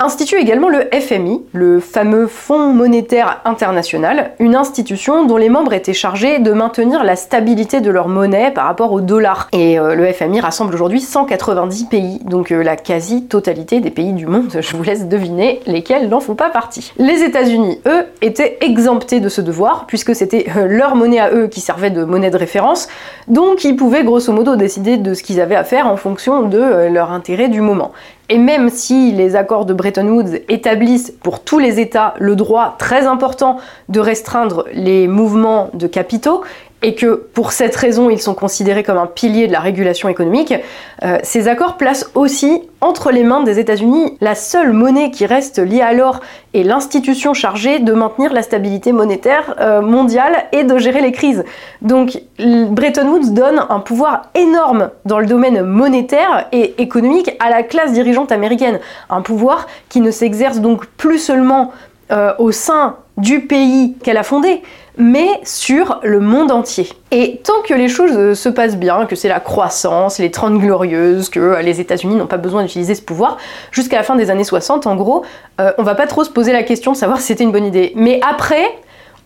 [0.00, 5.92] institue également le FMI, le fameux Fonds monétaire international, une institution dont les membres étaient
[5.92, 9.48] chargés de maintenir la stabilité de leur monnaie par rapport au dollar.
[9.52, 14.26] Et euh, le FMI rassemble aujourd'hui 190 pays, donc euh, la quasi-totalité des pays du
[14.26, 14.56] monde.
[14.60, 16.92] Je vous laisse deviner lesquels n'en font pas partie.
[16.98, 21.48] Les États-Unis, eux, étaient exemptés de ce devoir, puisque c'était euh, leur monnaie à eux
[21.48, 22.86] qui servait de monnaie de référence,
[23.26, 26.58] donc ils pouvaient grosso modo décider de ce qu'ils avaient à faire en fonction de
[26.86, 27.92] leur intérêt du moment.
[28.28, 32.76] Et même si les accords de Bretton Woods établissent pour tous les États le droit
[32.78, 33.56] très important
[33.88, 36.42] de restreindre les mouvements de capitaux,
[36.82, 40.54] et que pour cette raison ils sont considérés comme un pilier de la régulation économique,
[41.02, 45.58] euh, ces accords placent aussi entre les mains des États-Unis la seule monnaie qui reste
[45.58, 46.20] liée à l'or
[46.54, 51.44] et l'institution chargée de maintenir la stabilité monétaire euh, mondiale et de gérer les crises.
[51.82, 57.62] Donc Bretton Woods donne un pouvoir énorme dans le domaine monétaire et économique à la
[57.62, 58.78] classe dirigeante américaine,
[59.10, 61.72] un pouvoir qui ne s'exerce donc plus seulement
[62.10, 64.62] euh, au sein du pays qu'elle a fondé,
[64.96, 66.88] mais sur le monde entier.
[67.10, 70.58] Et tant que les choses euh, se passent bien, que c'est la croissance, les 30
[70.58, 73.36] glorieuses, que euh, les États-Unis n'ont pas besoin d'utiliser ce pouvoir,
[73.72, 75.24] jusqu'à la fin des années 60, en gros,
[75.58, 77.92] on va pas trop se poser la question de savoir si c'était une bonne idée.
[77.96, 78.64] Mais après,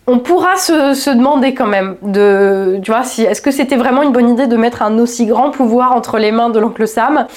[0.07, 4.11] on pourra se, demander quand même de, tu vois, si est-ce que c'était vraiment une
[4.11, 7.27] bonne idée de mettre un aussi grand pouvoir entre les mains de l'oncle Sam?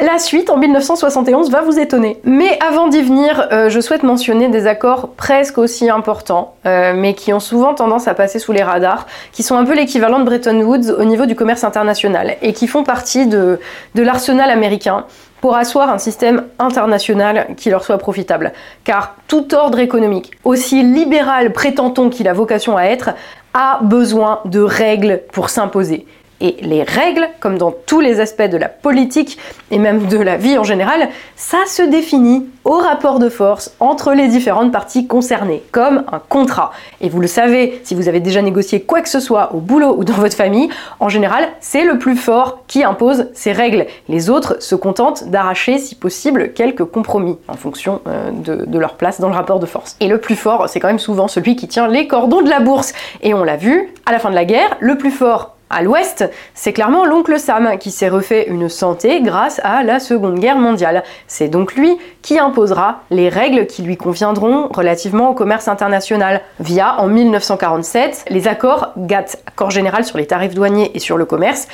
[0.00, 2.18] La suite, en 1971, va vous étonner.
[2.24, 7.14] Mais avant d'y venir, euh, je souhaite mentionner des accords presque aussi importants, euh, mais
[7.14, 10.24] qui ont souvent tendance à passer sous les radars, qui sont un peu l'équivalent de
[10.24, 13.60] Bretton Woods au niveau du commerce international, et qui font partie de,
[13.94, 15.04] de l'arsenal américain
[15.40, 18.52] pour asseoir un système international qui leur soit profitable.
[18.82, 23.10] Car tout ordre économique, aussi libéral prétend-on qu'il a vocation à être,
[23.52, 26.06] a besoin de règles pour s'imposer.
[26.40, 29.38] Et les règles, comme dans tous les aspects de la politique
[29.70, 34.14] et même de la vie en général, ça se définit au rapport de force entre
[34.14, 36.72] les différentes parties concernées, comme un contrat.
[37.00, 39.94] Et vous le savez, si vous avez déjà négocié quoi que ce soit au boulot
[39.96, 40.68] ou dans votre famille,
[41.00, 43.86] en général, c'est le plus fort qui impose ses règles.
[44.08, 48.94] Les autres se contentent d'arracher, si possible, quelques compromis en fonction euh, de, de leur
[48.94, 49.96] place dans le rapport de force.
[50.00, 52.60] Et le plus fort, c'est quand même souvent celui qui tient les cordons de la
[52.60, 52.92] bourse.
[53.22, 56.30] Et on l'a vu, à la fin de la guerre, le plus fort à l'ouest,
[56.54, 61.02] c'est clairement l'oncle Sam qui s'est refait une santé grâce à la Seconde Guerre mondiale.
[61.26, 66.96] C'est donc lui qui imposera les règles qui lui conviendront relativement au commerce international via,
[66.98, 71.68] en 1947, les accords GATT, accord général sur les tarifs douaniers et sur le commerce.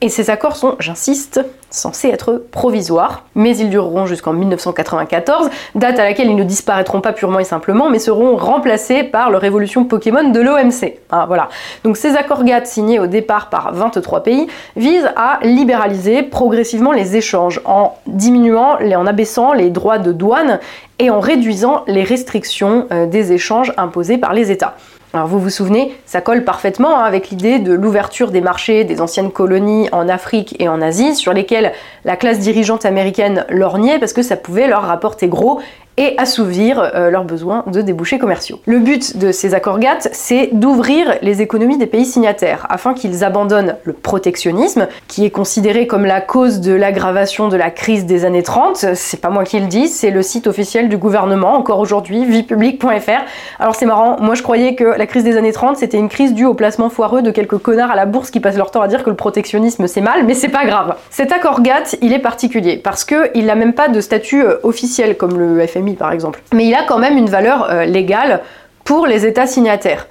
[0.00, 6.04] Et ces accords sont, j'insiste, censés être provisoires, mais ils dureront jusqu'en 1994, date à
[6.04, 10.30] laquelle ils ne disparaîtront pas purement et simplement, mais seront remplacés par leur révolution Pokémon
[10.30, 10.98] de l'OMC.
[11.10, 11.48] Ah, voilà.
[11.84, 17.16] Donc ces accords GATT signés au départ par 23 pays visent à libéraliser progressivement les
[17.16, 20.60] échanges en diminuant, en abaissant les droits de douane
[20.98, 24.74] et en réduisant les restrictions euh, des échanges imposés par les États.
[25.12, 29.00] Alors vous vous souvenez, ça colle parfaitement hein, avec l'idée de l'ouverture des marchés des
[29.00, 31.72] anciennes colonies en Afrique et en Asie, sur lesquelles
[32.04, 35.60] la classe dirigeante américaine lorgnait parce que ça pouvait leur rapporter gros
[36.00, 38.58] et assouvir euh, leurs besoins de débouchés commerciaux.
[38.64, 43.22] Le but de ces accords GATT, c'est d'ouvrir les économies des pays signataires afin qu'ils
[43.22, 48.24] abandonnent le protectionnisme, qui est considéré comme la cause de l'aggravation de la crise des
[48.24, 48.94] années 30.
[48.94, 53.20] C'est pas moi qui le dis, c'est le site officiel du gouvernement, encore aujourd'hui, viepublic.fr.
[53.58, 56.32] Alors c'est marrant, moi je croyais que la crise des années 30 c'était une crise
[56.32, 58.88] due au placement foireux de quelques connards à la bourse qui passent leur temps à
[58.88, 60.96] dire que le protectionnisme c'est mal, mais c'est pas grave.
[61.10, 65.18] Cet accord GATT, il est particulier parce qu'il n'a même pas de statut euh, officiel
[65.18, 66.42] comme le FMI par exemple.
[66.52, 68.40] Mais il a quand même une valeur euh, légale
[68.84, 70.06] pour les États signataires.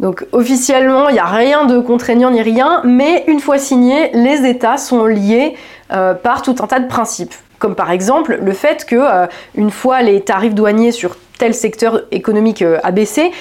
[0.00, 4.46] Donc officiellement, il n'y a rien de contraignant ni rien, mais une fois signé, les
[4.48, 5.54] États sont liés
[5.92, 7.34] euh, par tout un tas de principes.
[7.58, 12.02] Comme par exemple le fait que, euh, une fois les tarifs douaniers sur tel secteur
[12.10, 13.32] économique abaissés,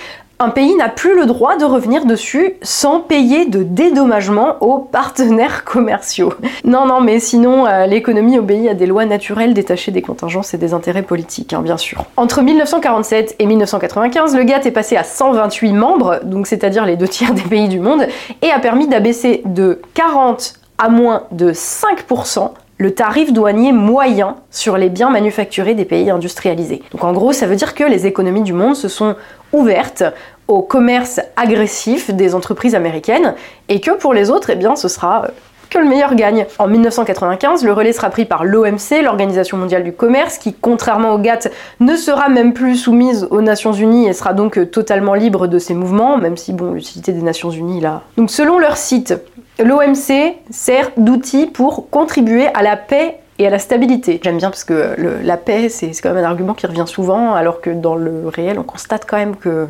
[0.42, 5.64] un pays n'a plus le droit de revenir dessus sans payer de dédommagement aux partenaires
[5.66, 6.34] commerciaux.
[6.66, 10.58] Non, non, mais sinon, euh, l'économie obéit à des lois naturelles détachées des contingences et
[10.58, 12.06] des intérêts politiques, hein, bien sûr.
[12.18, 17.08] Entre 1947 et 1995, le GATT est passé à 128 membres, donc c'est-à-dire les deux
[17.08, 18.08] tiers des pays du monde,
[18.42, 22.50] et a permis d'abaisser de 40 à moins de 5%
[22.82, 26.82] le tarif douanier moyen sur les biens manufacturés des pays industrialisés.
[26.92, 29.16] Donc en gros, ça veut dire que les économies du monde se sont
[29.54, 30.04] ouvertes
[30.48, 33.36] au commerce agressif des entreprises américaines
[33.70, 35.28] et que pour les autres, eh bien, ce sera
[35.72, 36.46] que le meilleur gagne.
[36.60, 41.18] En 1995, le relais sera pris par l'OMC, l'Organisation mondiale du commerce, qui, contrairement au
[41.18, 45.58] GATT, ne sera même plus soumise aux Nations unies et sera donc totalement libre de
[45.58, 48.02] ses mouvements, même si, bon, l'utilité des Nations unies, là.
[48.18, 49.16] Donc, selon leur site,
[49.60, 54.20] l'OMC sert d'outil pour contribuer à la paix et à la stabilité.
[54.24, 57.60] J'aime bien parce que la paix, c'est quand même un argument qui revient souvent, alors
[57.60, 59.68] que dans le réel, on constate quand même que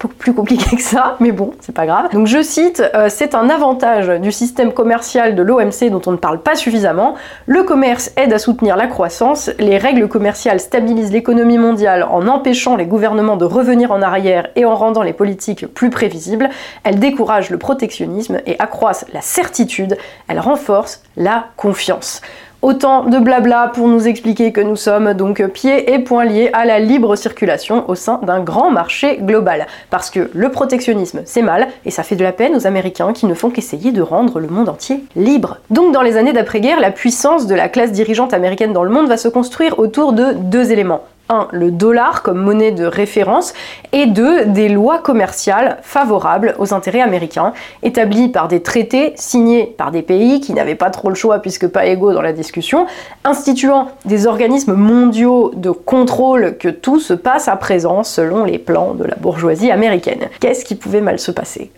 [0.00, 2.10] beaucoup plus compliqué que ça, mais bon, c'est pas grave.
[2.12, 6.16] Donc je cite, euh, c'est un avantage du système commercial de l'OMC dont on ne
[6.16, 7.14] parle pas suffisamment.
[7.46, 12.76] Le commerce aide à soutenir la croissance, les règles commerciales stabilisent l'économie mondiale en empêchant
[12.76, 16.48] les gouvernements de revenir en arrière et en rendant les politiques plus prévisibles.
[16.82, 19.96] Elles découragent le protectionnisme et accroissent la certitude,
[20.28, 22.22] elles renforcent la confiance.
[22.62, 26.66] Autant de blabla pour nous expliquer que nous sommes donc pieds et poings liés à
[26.66, 29.66] la libre circulation au sein d'un grand marché global.
[29.88, 33.24] Parce que le protectionnisme, c'est mal, et ça fait de la peine aux Américains qui
[33.24, 35.56] ne font qu'essayer de rendre le monde entier libre.
[35.70, 39.08] Donc dans les années d'après-guerre, la puissance de la classe dirigeante américaine dans le monde
[39.08, 41.00] va se construire autour de deux éléments.
[41.30, 41.48] 1.
[41.52, 43.54] le dollar comme monnaie de référence,
[43.92, 44.46] et 2.
[44.46, 50.40] des lois commerciales favorables aux intérêts américains, établies par des traités signés par des pays
[50.40, 52.86] qui n'avaient pas trop le choix puisque pas égaux dans la discussion,
[53.24, 58.94] instituant des organismes mondiaux de contrôle que tout se passe à présent selon les plans
[58.94, 60.28] de la bourgeoisie américaine.
[60.40, 61.70] Qu'est-ce qui pouvait mal se passer?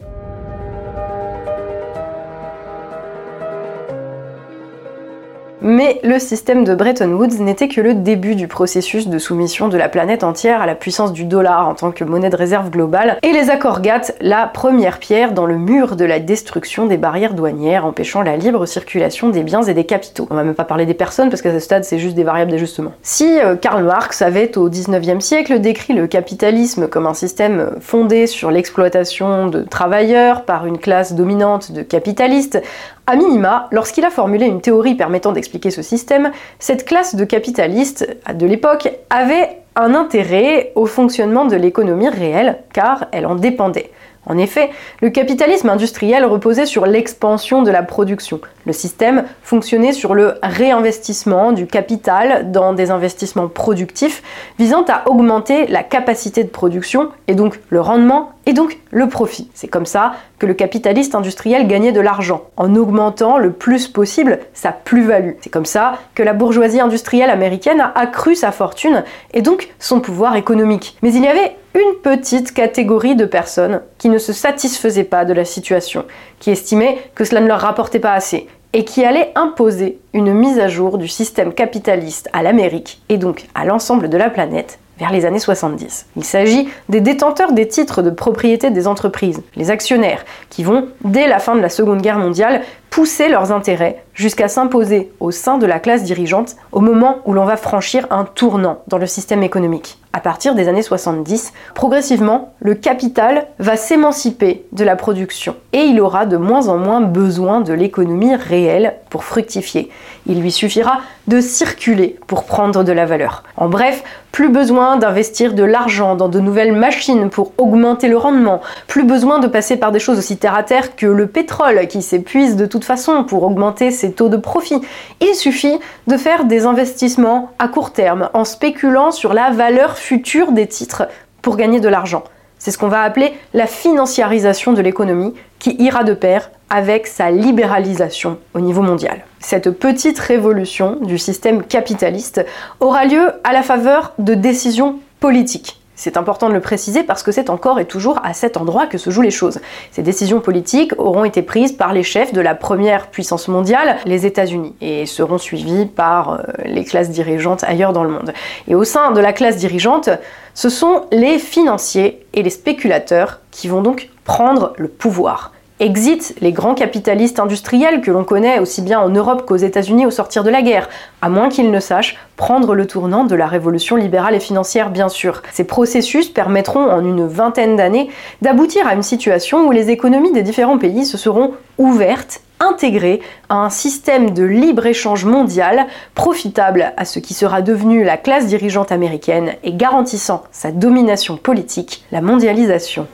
[5.65, 9.79] Mais le système de Bretton Woods n'était que le début du processus de soumission de
[9.79, 13.19] la planète entière à la puissance du dollar en tant que monnaie de réserve globale,
[13.23, 17.35] et les accords GATT, la première pierre dans le mur de la destruction des barrières
[17.35, 20.27] douanières empêchant la libre circulation des biens et des capitaux.
[20.31, 22.51] On va même pas parler des personnes parce qu'à ce stade c'est juste des variables
[22.51, 22.93] d'ajustement.
[23.03, 28.27] Si euh, Karl Marx avait au 19e siècle décrit le capitalisme comme un système fondé
[28.27, 32.61] sur l'exploitation de travailleurs par une classe dominante de capitalistes,
[33.07, 38.17] a minima, lorsqu'il a formulé une théorie permettant d'expliquer ce système, cette classe de capitalistes
[38.33, 43.91] de l'époque avait un intérêt au fonctionnement de l'économie réelle, car elle en dépendait.
[44.27, 48.41] En effet, le capitalisme industriel reposait sur l'expansion de la production.
[48.67, 54.23] Le système fonctionnait sur le réinvestissement du capital dans des investissements productifs
[54.61, 59.49] visant à augmenter la capacité de production et donc le rendement et donc le profit.
[59.55, 64.41] C'est comme ça que le capitaliste industriel gagnait de l'argent, en augmentant le plus possible
[64.55, 65.33] sa plus-value.
[65.41, 70.01] C'est comme ça que la bourgeoisie industrielle américaine a accru sa fortune et donc son
[70.01, 70.97] pouvoir économique.
[71.03, 75.33] Mais il y avait une petite catégorie de personnes qui ne se satisfaisaient pas de
[75.33, 76.05] la situation,
[76.39, 80.59] qui estimaient que cela ne leur rapportait pas assez, et qui allaient imposer une mise
[80.59, 85.11] à jour du système capitaliste à l'Amérique et donc à l'ensemble de la planète vers
[85.11, 86.07] les années 70.
[86.17, 91.27] Il s'agit des détenteurs des titres de propriété des entreprises, les actionnaires, qui vont, dès
[91.27, 95.65] la fin de la Seconde Guerre mondiale, pousser leurs intérêts jusqu'à s'imposer au sein de
[95.65, 99.99] la classe dirigeante au moment où l'on va franchir un tournant dans le système économique.
[100.15, 106.03] À partir des années 70, progressivement, le capital va s'émanciper de la production et il
[106.03, 109.91] aura de moins en moins besoin de l'économie réelle pour fructifier.
[110.27, 113.43] Il lui suffira de circuler pour prendre de la valeur.
[113.57, 118.61] En bref, plus besoin d'investir de l'argent dans de nouvelles machines pour augmenter le rendement,
[118.89, 122.03] plus besoin de passer par des choses aussi terre à terre que le pétrole qui
[122.03, 124.81] s'épuise de toute façon pour augmenter ses taux de profit.
[125.21, 130.53] Il suffit de faire des investissements à court terme en spéculant sur la valeur future
[130.53, 131.09] des titres
[131.43, 132.25] pour gagner de l'argent.
[132.59, 137.31] C'est ce qu'on va appeler la financiarisation de l'économie qui ira de pair avec sa
[137.31, 139.25] libéralisation au niveau mondial.
[139.41, 142.47] Cette petite révolution du système capitaliste
[142.79, 147.31] aura lieu à la faveur de décisions politiques c'est important de le préciser parce que
[147.31, 149.61] c'est encore et toujours à cet endroit que se jouent les choses.
[149.93, 154.27] Ces décisions politiques auront été prises par les chefs de la première puissance mondiale, les
[154.27, 158.33] États-Unis, et seront suivies par euh, les classes dirigeantes ailleurs dans le monde.
[158.67, 160.11] Et au sein de la classe dirigeante,
[160.55, 165.53] ce sont les financiers et les spéculateurs qui vont donc prendre le pouvoir.
[165.83, 170.13] Exit les grands capitalistes industriels que l'on connaît aussi bien en Europe qu'aux États-Unis au
[170.13, 170.89] sortir de la guerre,
[171.23, 175.09] à moins qu'ils ne sachent prendre le tournant de la révolution libérale et financière bien
[175.09, 175.43] sûr.
[175.51, 178.11] Ces processus permettront en une vingtaine d'années
[178.43, 183.57] d'aboutir à une situation où les économies des différents pays se seront ouvertes intégrées à
[183.57, 189.55] un système de libre-échange mondial profitable à ce qui sera devenu la classe dirigeante américaine
[189.65, 193.09] et garantissant sa domination politique, la mondialisation.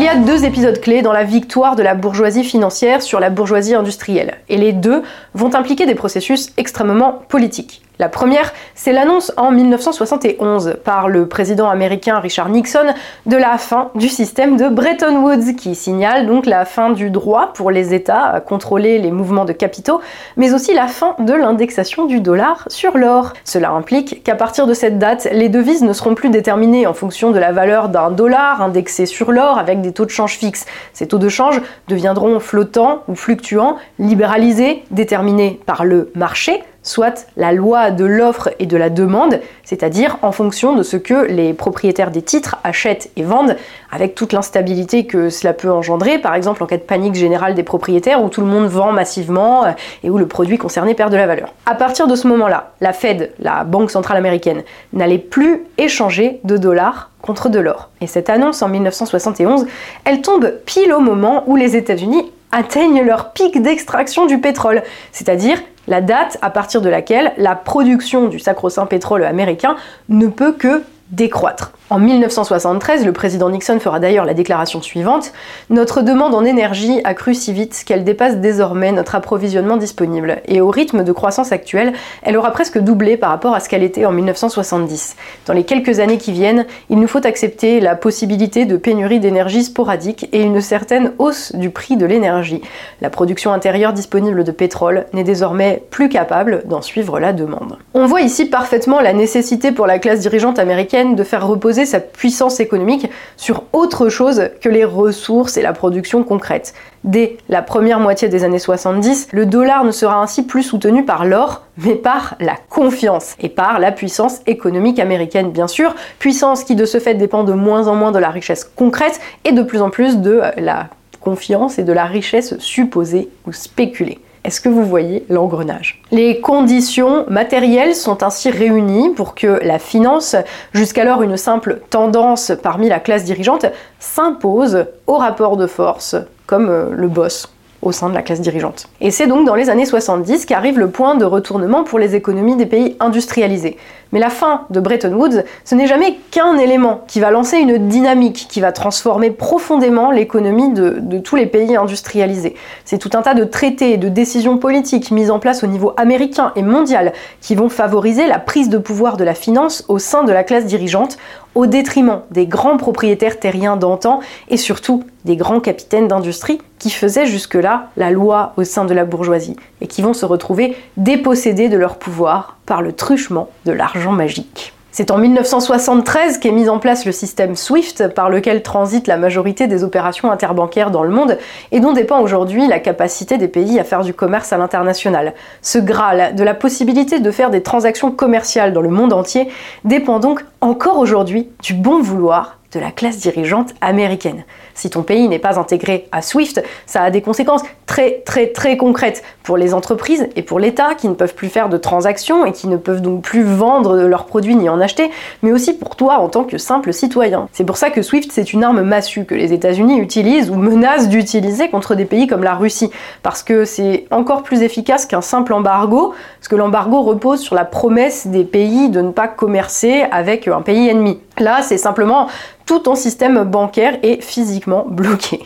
[0.00, 3.28] Il y a deux épisodes clés dans la victoire de la bourgeoisie financière sur la
[3.28, 5.02] bourgeoisie industrielle, et les deux
[5.34, 7.82] vont impliquer des processus extrêmement politiques.
[8.00, 12.94] La première, c'est l'annonce en 1971 par le président américain Richard Nixon
[13.26, 17.52] de la fin du système de Bretton Woods, qui signale donc la fin du droit
[17.52, 20.00] pour les États à contrôler les mouvements de capitaux,
[20.38, 23.34] mais aussi la fin de l'indexation du dollar sur l'or.
[23.44, 27.32] Cela implique qu'à partir de cette date, les devises ne seront plus déterminées en fonction
[27.32, 30.64] de la valeur d'un dollar indexé sur l'or avec des taux de change fixes.
[30.94, 37.52] Ces taux de change deviendront flottants ou fluctuants, libéralisés, déterminés par le marché, soit la
[37.52, 42.10] loi de l'offre et de la demande, c'est-à-dire en fonction de ce que les propriétaires
[42.10, 43.56] des titres achètent et vendent,
[43.92, 47.62] avec toute l'instabilité que cela peut engendrer, par exemple en cas de panique générale des
[47.62, 49.70] propriétaires où tout le monde vend massivement euh,
[50.04, 51.52] et où le produit concerné perd de la valeur.
[51.66, 54.62] À partir de ce moment-là, la Fed, la Banque centrale américaine,
[54.92, 57.90] n'allait plus échanger de dollars contre de l'or.
[58.00, 59.66] Et cette annonce en 1971,
[60.04, 64.82] elle tombe pile au moment où les États-Unis atteignent leur pic d'extraction du pétrole,
[65.12, 65.58] c'est-à-dire
[65.88, 69.76] la date à partir de laquelle la production du sacro-saint pétrole américain
[70.08, 71.72] ne peut que décroître.
[71.92, 75.32] En 1973, le président Nixon fera d'ailleurs la déclaration suivante
[75.70, 80.60] Notre demande en énergie a cru si vite qu'elle dépasse désormais notre approvisionnement disponible, et
[80.60, 84.06] au rythme de croissance actuel, elle aura presque doublé par rapport à ce qu'elle était
[84.06, 85.16] en 1970.
[85.46, 89.64] Dans les quelques années qui viennent, il nous faut accepter la possibilité de pénurie d'énergie
[89.64, 92.62] sporadique et une certaine hausse du prix de l'énergie.
[93.00, 97.78] La production intérieure disponible de pétrole n'est désormais plus capable d'en suivre la demande.
[97.94, 102.00] On voit ici parfaitement la nécessité pour la classe dirigeante américaine de faire reposer sa
[102.00, 106.74] puissance économique sur autre chose que les ressources et la production concrète.
[107.04, 111.24] Dès la première moitié des années 70, le dollar ne sera ainsi plus soutenu par
[111.24, 116.74] l'or, mais par la confiance et par la puissance économique américaine, bien sûr, puissance qui
[116.74, 119.80] de ce fait dépend de moins en moins de la richesse concrète et de plus
[119.80, 120.88] en plus de la
[121.20, 124.18] confiance et de la richesse supposée ou spéculée.
[124.42, 126.00] Est-ce que vous voyez l'engrenage?
[126.12, 130.34] Les conditions matérielles sont ainsi réunies pour que la finance,
[130.72, 133.66] jusqu'alors une simple tendance parmi la classe dirigeante,
[133.98, 138.88] s'impose au rapport de force comme euh, le boss au sein de la classe dirigeante.
[139.00, 142.56] Et c'est donc dans les années 70 qu'arrive le point de retournement pour les économies
[142.56, 143.78] des pays industrialisés.
[144.12, 147.88] Mais la fin de Bretton Woods, ce n'est jamais qu'un élément qui va lancer une
[147.88, 152.56] dynamique, qui va transformer profondément l'économie de, tous les pays industrialisés.
[152.84, 155.92] C'est tout un tas de traités et de décisions politiques mises en place au niveau
[155.96, 160.24] américain et mondial qui vont favoriser la prise de pouvoir de la finance au sein
[160.24, 161.18] de la classe dirigeante
[161.54, 167.26] au détriment des grands propriétaires terriens d'antan et surtout des grands capitaines d'industrie qui faisaient
[167.26, 171.76] jusque-là la loi au sein de la bourgeoisie et qui vont se retrouver dépossédés de
[171.76, 174.72] leur pouvoir par le truchement de l'argent magique.
[174.92, 179.68] C'est en 1973 qu'est mis en place le système SWIFT par lequel transite la majorité
[179.68, 181.38] des opérations interbancaires dans le monde
[181.70, 185.34] et dont dépend aujourd'hui la capacité des pays à faire du commerce à l'international.
[185.62, 189.48] Ce Graal de la possibilité de faire des transactions commerciales dans le monde entier
[189.84, 194.44] dépend donc encore aujourd'hui du bon vouloir de la classe dirigeante américaine.
[194.74, 198.76] Si ton pays n'est pas intégré à SWIFT, ça a des conséquences très très très
[198.76, 202.52] concrètes pour les entreprises et pour l'État qui ne peuvent plus faire de transactions et
[202.52, 205.10] qui ne peuvent donc plus vendre leurs produits ni en acheter,
[205.42, 207.48] mais aussi pour toi en tant que simple citoyen.
[207.52, 211.08] C'est pour ça que SWIFT c'est une arme massue que les États-Unis utilisent ou menacent
[211.08, 212.90] d'utiliser contre des pays comme la Russie,
[213.22, 217.64] parce que c'est encore plus efficace qu'un simple embargo, parce que l'embargo repose sur la
[217.64, 221.18] promesse des pays de ne pas commercer avec un pays ennemi.
[221.38, 222.28] Là, c'est simplement
[222.70, 225.40] tout ton système bancaire est physiquement bloqué.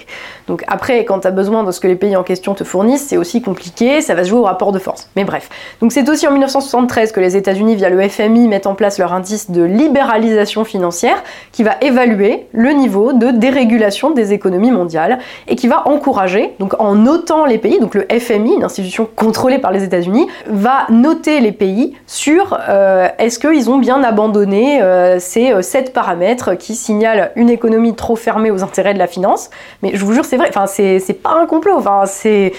[0.46, 3.06] Donc après, quand tu as besoin de ce que les pays en question te fournissent,
[3.06, 5.08] c'est aussi compliqué, ça va se jouer au rapport de force.
[5.16, 5.48] Mais bref.
[5.80, 9.12] Donc c'est aussi en 1973 que les États-Unis, via le FMI, mettent en place leur
[9.12, 11.22] indice de libéralisation financière
[11.52, 15.18] qui va évaluer le niveau de dérégulation des économies mondiales
[15.48, 19.58] et qui va encourager, donc en notant les pays, donc le FMI, une institution contrôlée
[19.58, 25.18] par les États-Unis, va noter les pays sur euh, est-ce qu'ils ont bien abandonné euh,
[25.18, 29.50] ces euh, sept paramètres qui signalent une économie trop fermée aux intérêts de la finance.
[29.82, 32.52] Mais je vous jure, c'est vrai, enfin, c'est pas un complot, enfin, c'est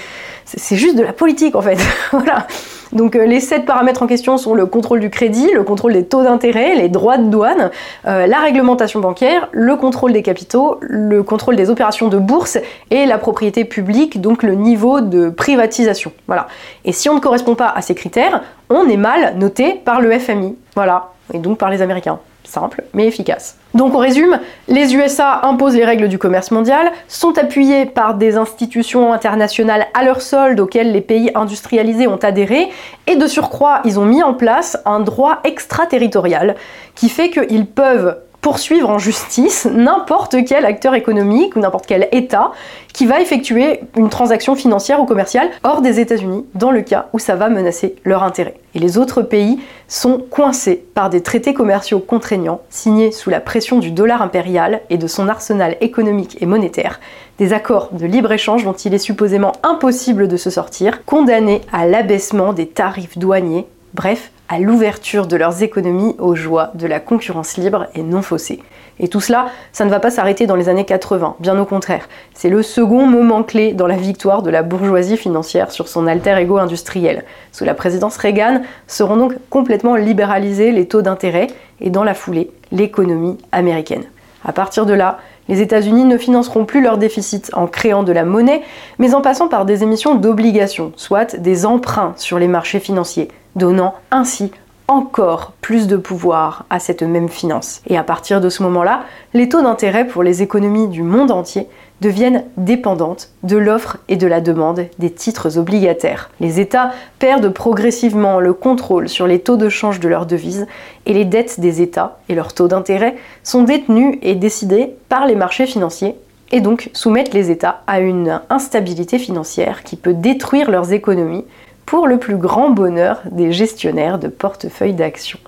[0.78, 1.78] juste de la politique en fait.
[2.12, 2.48] voilà.
[2.94, 6.06] Donc euh, les sept paramètres en question sont le contrôle du crédit, le contrôle des
[6.06, 7.72] taux d'intérêt, les droits de douane,
[8.08, 12.58] euh, la réglementation bancaire, le contrôle des capitaux, le contrôle des opérations de bourse
[12.92, 16.14] et la propriété publique, donc le niveau de privatisation.
[16.28, 16.48] Voilà.
[16.86, 20.18] Et si on ne correspond pas à ces critères, on est mal noté par le
[20.18, 20.56] FMI.
[20.76, 21.10] Voilà.
[21.34, 22.20] Et donc par les Américains.
[22.46, 23.58] Simple, mais efficace.
[23.74, 28.38] Donc on résume, les USA imposent les règles du commerce mondial, sont appuyés par des
[28.38, 32.70] institutions internationales à leur solde auxquelles les pays industrialisés ont adhéré,
[33.08, 36.56] et de surcroît, ils ont mis en place un droit extraterritorial
[36.94, 42.52] qui fait qu'ils peuvent poursuivre en justice n'importe quel acteur économique ou n'importe quel État
[42.94, 47.18] qui va effectuer une transaction financière ou commerciale hors des États-Unis dans le cas où
[47.18, 48.54] ça va menacer leur intérêt.
[48.76, 53.80] Et les autres pays sont coincés par des traités commerciaux contraignants signés sous la pression
[53.80, 57.00] du dollar impérial et de son arsenal économique et monétaire,
[57.40, 62.54] des accords de libre-échange dont il est supposément impossible de se sortir, condamnés à l'abaissement
[62.54, 63.66] des tarifs douaniers,
[63.96, 68.62] bref, à l'ouverture de leurs économies aux joies de la concurrence libre et non faussée.
[69.00, 72.08] Et tout cela, ça ne va pas s'arrêter dans les années 80, bien au contraire.
[72.34, 76.38] C'est le second moment clé dans la victoire de la bourgeoisie financière sur son alter
[76.38, 77.26] ego industriel.
[77.52, 81.48] Sous la présidence Reagan seront donc complètement libéralisés les taux d'intérêt
[81.82, 84.04] et dans la foulée, l'économie américaine.
[84.46, 85.18] À partir de là,
[85.50, 88.62] les États-Unis ne financeront plus leur déficit en créant de la monnaie,
[88.98, 93.96] mais en passant par des émissions d'obligations, soit des emprunts sur les marchés financiers, donnant
[94.12, 94.52] ainsi
[94.88, 97.82] encore plus de pouvoir à cette même finance.
[97.88, 99.04] Et à partir de ce moment-là,
[99.34, 101.68] les taux d'intérêt pour les économies du monde entier
[102.02, 106.30] deviennent dépendantes de l'offre et de la demande des titres obligataires.
[106.40, 110.68] Les États perdent progressivement le contrôle sur les taux de change de leurs devises
[111.06, 115.36] et les dettes des États et leurs taux d'intérêt sont détenus et décidés par les
[115.36, 116.16] marchés financiers
[116.52, 121.46] et donc soumettent les États à une instabilité financière qui peut détruire leurs économies
[121.86, 125.40] pour le plus grand bonheur des gestionnaires de portefeuilles d'actions.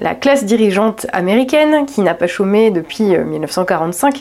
[0.00, 4.16] La classe dirigeante américaine, qui n'a pas chômé depuis 1945,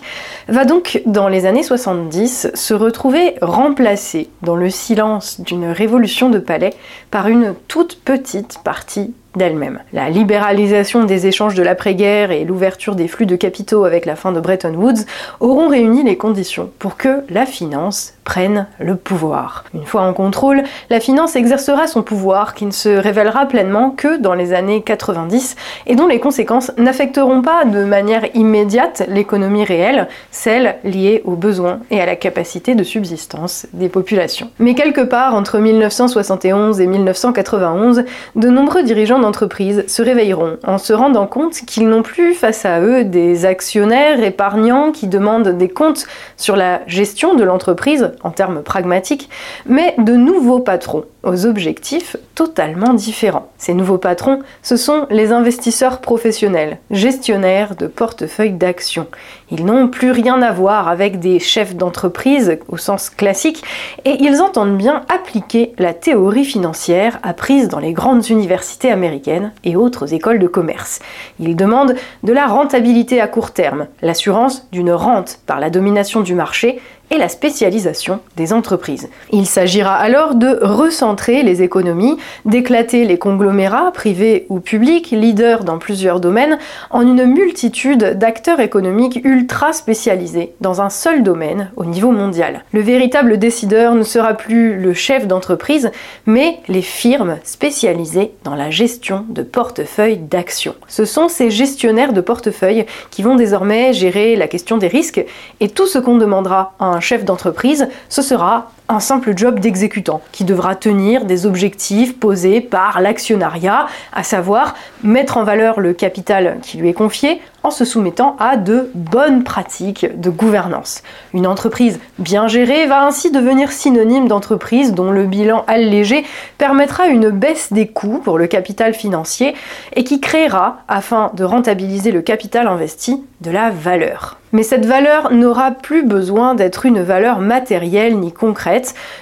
[0.50, 6.32] euh, va donc dans les années 70 se retrouver remplacée dans le silence d'une révolution
[6.32, 6.74] de palais
[7.12, 9.80] par une toute petite partie d'elle-même.
[9.94, 14.32] La libéralisation des échanges de l'après-guerre et l'ouverture des flux de capitaux avec la fin
[14.32, 15.06] de Bretton Woods
[15.40, 19.64] auront réuni les conditions pour que la finance prenne le pouvoir.
[19.74, 24.18] Une fois en contrôle, la finance exercera son pouvoir qui ne se révélera pleinement que
[24.18, 30.10] dans les années 90 et dont les conséquences n'affecteront pas de manière immédiate l'économie réelle,
[30.32, 34.52] celle liée aux besoins et à la capacité de subsistance des populations.
[34.60, 38.04] Mais quelque part entre 1971 et 1991,
[38.36, 42.80] de nombreux dirigeants d'entreprise se réveilleront en se rendant compte qu'ils n'ont plus face à
[42.80, 46.06] eux des actionnaires épargnants qui demandent des comptes
[46.38, 49.30] sur la gestion de l'entreprise en termes pragmatiques,
[49.66, 53.52] mais de nouveaux patrons aux objectifs totalement différents.
[53.58, 59.08] Ces nouveaux patrons, ce sont les investisseurs professionnels, gestionnaires de portefeuilles d'actions.
[59.50, 63.64] Ils n'ont plus rien à voir avec des chefs d'entreprise au sens classique
[64.04, 69.78] et ils entendent bien appliquer la théorie financière apprise dans les grandes universités américaines et
[69.78, 71.00] autres écoles de commerce.
[71.40, 76.34] Ils demandent de la rentabilité à court terme, l'assurance d'une rente par la domination du
[76.34, 79.10] marché, et la spécialisation des entreprises.
[79.32, 85.78] Il s'agira alors de recentrer les économies, d'éclater les conglomérats, privés ou publics, leaders dans
[85.78, 86.58] plusieurs domaines,
[86.90, 92.64] en une multitude d'acteurs économiques ultra spécialisés dans un seul domaine au niveau mondial.
[92.72, 95.92] Le véritable décideur ne sera plus le chef d'entreprise,
[96.26, 100.76] mais les firmes spécialisées dans la gestion de portefeuilles d'actions.
[100.88, 105.24] Ce sont ces gestionnaires de portefeuille qui vont désormais gérer la question des risques
[105.60, 110.22] et tout ce qu'on demandera à un chef d'entreprise, ce sera un simple job d'exécutant
[110.32, 116.58] qui devra tenir des objectifs posés par l'actionnariat, à savoir mettre en valeur le capital
[116.62, 121.04] qui lui est confié en se soumettant à de bonnes pratiques de gouvernance.
[121.34, 126.24] Une entreprise bien gérée va ainsi devenir synonyme d'entreprise dont le bilan allégé
[126.58, 129.54] permettra une baisse des coûts pour le capital financier
[129.96, 134.38] et qui créera, afin de rentabiliser le capital investi, de la valeur.
[134.54, 138.77] Mais cette valeur n'aura plus besoin d'être une valeur matérielle ni concrète.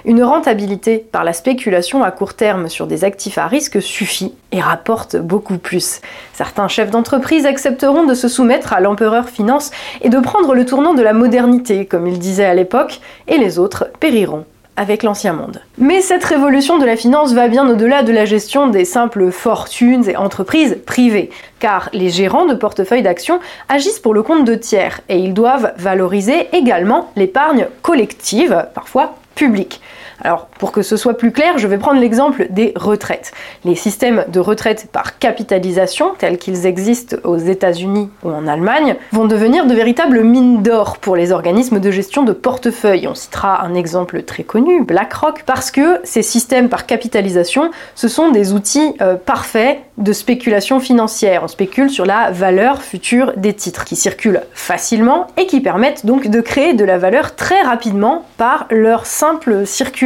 [0.05, 4.61] Une rentabilité par la spéculation à court terme sur des actifs à risque suffit et
[4.61, 6.01] rapporte beaucoup plus.
[6.33, 10.93] Certains chefs d'entreprise accepteront de se soumettre à l'empereur finance et de prendre le tournant
[10.93, 14.45] de la modernité, comme il disait à l'époque, et les autres périront
[14.77, 15.61] avec l'ancien monde.
[15.77, 20.07] Mais cette révolution de la finance va bien au-delà de la gestion des simples fortunes
[20.09, 21.29] et entreprises privées,
[21.59, 23.39] car les gérants de portefeuilles d'actions
[23.69, 29.79] agissent pour le compte de tiers et ils doivent valoriser également l'épargne collective, parfois publique.
[30.21, 33.33] Alors, pour que ce soit plus clair, je vais prendre l'exemple des retraites.
[33.65, 39.25] Les systèmes de retraite par capitalisation, tels qu'ils existent aux États-Unis ou en Allemagne, vont
[39.25, 43.07] devenir de véritables mines d'or pour les organismes de gestion de portefeuille.
[43.07, 48.31] On citera un exemple très connu, BlackRock, parce que ces systèmes par capitalisation, ce sont
[48.31, 51.41] des outils euh, parfaits de spéculation financière.
[51.43, 56.27] On spécule sur la valeur future des titres qui circulent facilement et qui permettent donc
[56.27, 60.04] de créer de la valeur très rapidement par leur simple circulation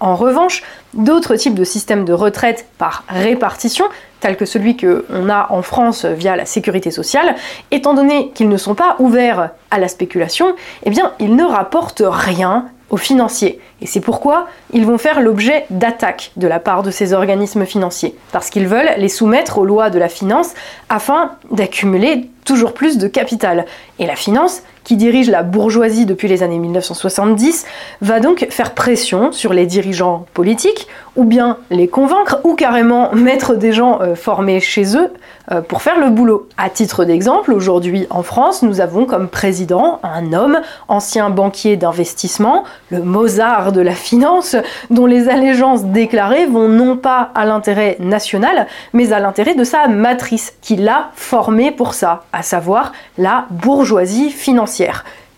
[0.00, 0.62] en revanche,
[0.94, 3.86] d'autres types de systèmes de retraite par répartition,
[4.20, 7.34] tels que celui qu'on a en France via la sécurité sociale,
[7.70, 12.02] étant donné qu'ils ne sont pas ouverts à la spéculation, eh bien, ils ne rapportent
[12.06, 13.60] rien aux financiers.
[13.80, 18.14] Et c'est pourquoi ils vont faire l'objet d'attaques de la part de ces organismes financiers,
[18.32, 20.54] parce qu'ils veulent les soumettre aux lois de la finance
[20.88, 23.66] afin d'accumuler toujours plus de capital.
[23.98, 27.66] Et la finance, qui dirige la bourgeoisie depuis les années 1970,
[28.02, 33.56] va donc faire pression sur les dirigeants politiques, ou bien les convaincre, ou carrément mettre
[33.56, 35.12] des gens euh, formés chez eux
[35.50, 36.48] euh, pour faire le boulot.
[36.56, 42.62] À titre d'exemple, aujourd'hui en France, nous avons comme président un homme, ancien banquier d'investissement,
[42.90, 44.54] le Mozart de la finance,
[44.90, 49.88] dont les allégeances déclarées vont non pas à l'intérêt national, mais à l'intérêt de sa
[49.88, 54.75] matrice, qui l'a formé pour ça, à savoir la bourgeoisie financière.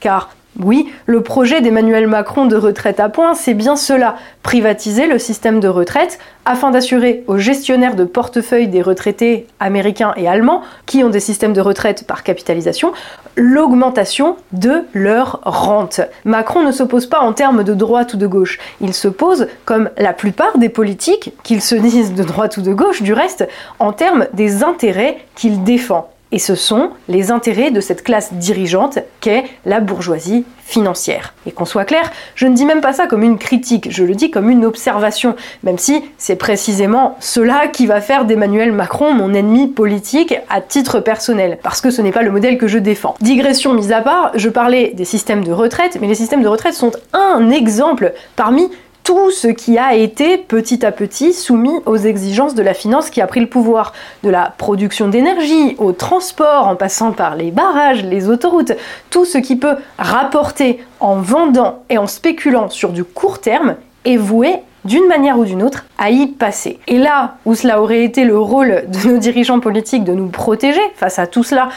[0.01, 0.30] Car
[0.61, 5.61] oui, le projet d'Emmanuel Macron de retraite à points, c'est bien cela, privatiser le système
[5.61, 11.11] de retraite afin d'assurer aux gestionnaires de portefeuille des retraités américains et allemands, qui ont
[11.11, 12.93] des systèmes de retraite par capitalisation,
[13.36, 16.01] l'augmentation de leur rente.
[16.24, 19.91] Macron ne s'oppose pas en termes de droite ou de gauche, il se pose, comme
[19.97, 23.47] la plupart des politiques, qu'ils se disent de droite ou de gauche du reste,
[23.78, 26.11] en termes des intérêts qu'il défend.
[26.31, 31.33] Et ce sont les intérêts de cette classe dirigeante qu'est la bourgeoisie financière.
[31.47, 34.14] Et qu'on soit clair, je ne dis même pas ça comme une critique, je le
[34.14, 39.33] dis comme une observation, même si c'est précisément cela qui va faire d'Emmanuel Macron mon
[39.33, 43.14] ennemi politique à titre personnel, parce que ce n'est pas le modèle que je défends.
[43.22, 46.74] Digression mise à part, je parlais des systèmes de retraite, mais les systèmes de retraite
[46.74, 48.68] sont un exemple parmi
[49.09, 53.22] tout ce qui a été petit à petit soumis aux exigences de la finance qui
[53.22, 58.04] a pris le pouvoir, de la production d'énergie au transport en passant par les barrages,
[58.04, 58.72] les autoroutes,
[59.09, 64.18] tout ce qui peut rapporter en vendant et en spéculant sur du court terme est
[64.18, 66.78] voué d'une manière ou d'une autre, à y passer.
[66.86, 70.82] Et là où cela aurait été le rôle de nos dirigeants politiques de nous protéger
[70.96, 71.70] face à tout cela,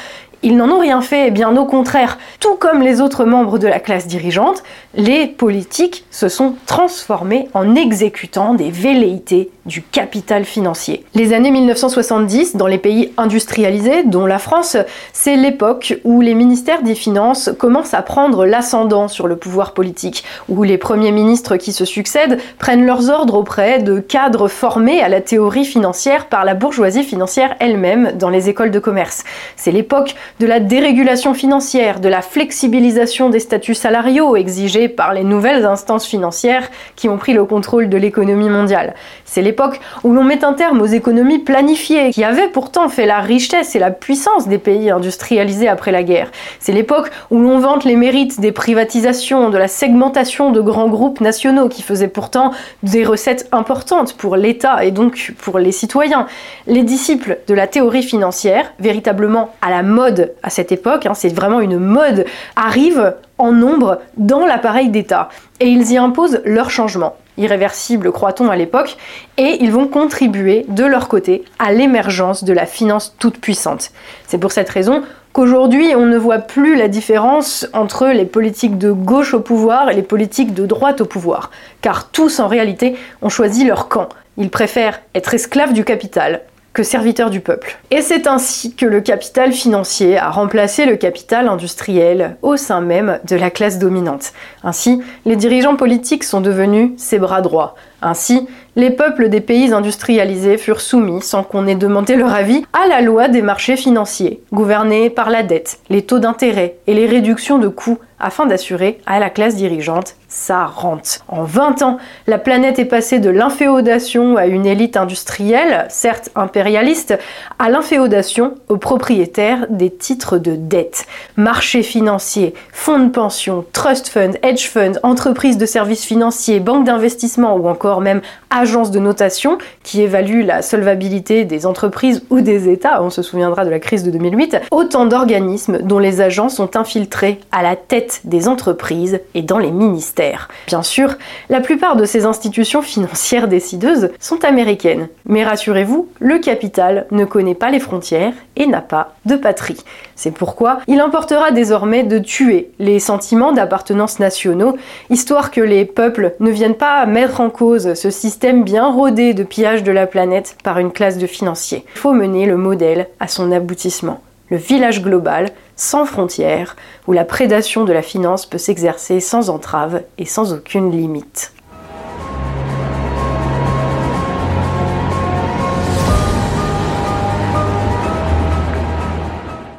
[0.43, 2.17] Ils n'en ont rien fait, bien au contraire.
[2.39, 4.63] Tout comme les autres membres de la classe dirigeante,
[4.95, 11.05] les politiques se sont transformés en exécutants des velléités du capital financier.
[11.13, 14.77] Les années 1970, dans les pays industrialisés, dont la France,
[15.13, 20.23] c'est l'époque où les ministères des Finances commencent à prendre l'ascendant sur le pouvoir politique,
[20.49, 25.09] où les premiers ministres qui se succèdent prennent leurs ordres auprès de cadres formés à
[25.09, 29.23] la théorie financière par la bourgeoisie financière elle-même dans les écoles de commerce.
[29.55, 35.23] C'est l'époque de la dérégulation financière, de la flexibilisation des statuts salariaux exigés par les
[35.23, 38.95] nouvelles instances financières qui ont pris le contrôle de l'économie mondiale.
[39.25, 43.19] C'est l'époque où l'on met un terme aux économies planifiées, qui avaient pourtant fait la
[43.19, 46.31] richesse et la puissance des pays industrialisés après la guerre.
[46.59, 51.21] C'est l'époque où l'on vante les mérites des privatisations, de la segmentation de grands groupes
[51.21, 52.51] nationaux qui faisaient pourtant
[52.83, 56.27] des recettes importantes pour l'État et donc pour les citoyens.
[56.67, 61.33] Les disciples de la théorie financière, véritablement à la mode à cette époque, hein, c'est
[61.33, 65.29] vraiment une mode, arrivent en nombre dans l'appareil d'État.
[65.59, 67.15] Et ils y imposent leur changement.
[67.37, 68.97] Irréversible, croit-on à l'époque,
[69.37, 73.91] et ils vont contribuer de leur côté à l'émergence de la finance toute puissante.
[74.27, 75.03] C'est pour cette raison
[75.33, 79.95] qu'aujourd'hui on ne voit plus la différence entre les politiques de gauche au pouvoir et
[79.95, 81.51] les politiques de droite au pouvoir,
[81.81, 84.09] car tous en réalité ont choisi leur camp.
[84.37, 86.41] Ils préfèrent être esclaves du capital
[86.73, 87.77] que serviteur du peuple.
[87.91, 93.19] Et c'est ainsi que le capital financier a remplacé le capital industriel au sein même
[93.27, 94.33] de la classe dominante.
[94.63, 97.75] Ainsi, les dirigeants politiques sont devenus ses bras droits.
[98.01, 102.87] Ainsi, les peuples des pays industrialisés furent soumis, sans qu'on ait demandé leur avis, à
[102.87, 107.59] la loi des marchés financiers, gouvernée par la dette, les taux d'intérêt et les réductions
[107.59, 111.19] de coûts afin d'assurer à la classe dirigeante sa rente.
[111.27, 117.17] En 20 ans, la planète est passée de l'inféodation à une élite industrielle, certes impérialiste,
[117.59, 121.05] à l'inféodation aux propriétaires des titres de dette.
[121.35, 127.55] Marchés financiers, fonds de pension, trust funds, hedge funds, entreprises de services financiers, banques d'investissement
[127.55, 133.01] ou encore même agences de notation qui évaluent la solvabilité des entreprises ou des États,
[133.03, 137.39] on se souviendra de la crise de 2008, autant d'organismes dont les agents sont infiltrés
[137.51, 140.49] à la tête des entreprises et dans les ministères.
[140.67, 141.15] Bien sûr,
[141.49, 147.55] la plupart de ces institutions financières décideuses sont américaines, mais rassurez-vous, le capital ne connaît
[147.55, 149.77] pas les frontières et n'a pas de patrie.
[150.15, 154.77] C'est pourquoi il importera désormais de tuer les sentiments d'appartenance nationaux,
[155.09, 159.43] histoire que les peuples ne viennent pas mettre en cause ce système bien rodé de
[159.43, 161.85] pillage de la planète par une classe de financiers.
[161.95, 164.21] Il faut mener le modèle à son aboutissement.
[164.49, 165.49] Le village global,
[165.81, 166.75] sans frontières,
[167.07, 171.53] où la prédation de la finance peut s'exercer sans entrave et sans aucune limite.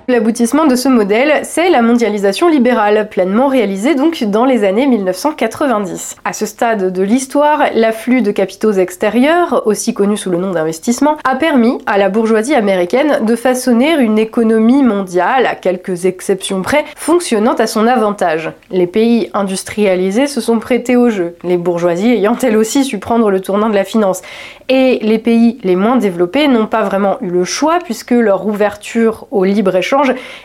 [0.08, 6.16] L'aboutissement de ce modèle, c'est la mondialisation libérale, pleinement réalisée donc dans les années 1990.
[6.24, 11.18] À ce stade de l'histoire, l'afflux de capitaux extérieurs, aussi connu sous le nom d'investissement,
[11.22, 16.84] a permis à la bourgeoisie américaine de façonner une économie mondiale, à quelques exceptions près,
[16.96, 18.50] fonctionnant à son avantage.
[18.72, 23.30] Les pays industrialisés se sont prêtés au jeu, les bourgeoisies ayant elles aussi su prendre
[23.30, 24.22] le tournant de la finance.
[24.68, 29.26] Et les pays les moins développés n'ont pas vraiment eu le choix puisque leur ouverture
[29.30, 29.91] au libre-échange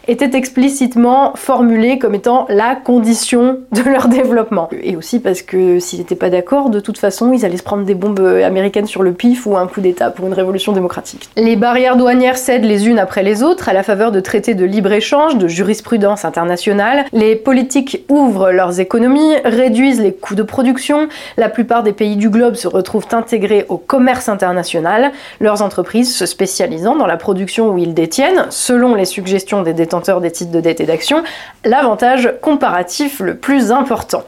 [0.08, 4.70] était explicitement formulé comme étant la condition de leur développement.
[4.82, 7.84] Et aussi parce que s'ils n'étaient pas d'accord, de toute façon, ils allaient se prendre
[7.84, 11.30] des bombes américaines sur le pif ou un coup d'État pour une révolution démocratique.
[11.36, 14.66] Les barrières douanières cèdent les unes après les autres à la faveur de traités de
[14.66, 17.06] libre-échange, de jurisprudence internationale.
[17.14, 21.08] Les politiques ouvrent leurs économies, réduisent les coûts de production.
[21.38, 26.26] La plupart des pays du globe se retrouvent intégrés au commerce international, leurs entreprises se
[26.26, 30.60] spécialisant dans la production où ils détiennent, selon les suggestions des détenteurs des titres de
[30.60, 31.24] dette et d'actions,
[31.64, 34.24] l'avantage comparatif le plus important.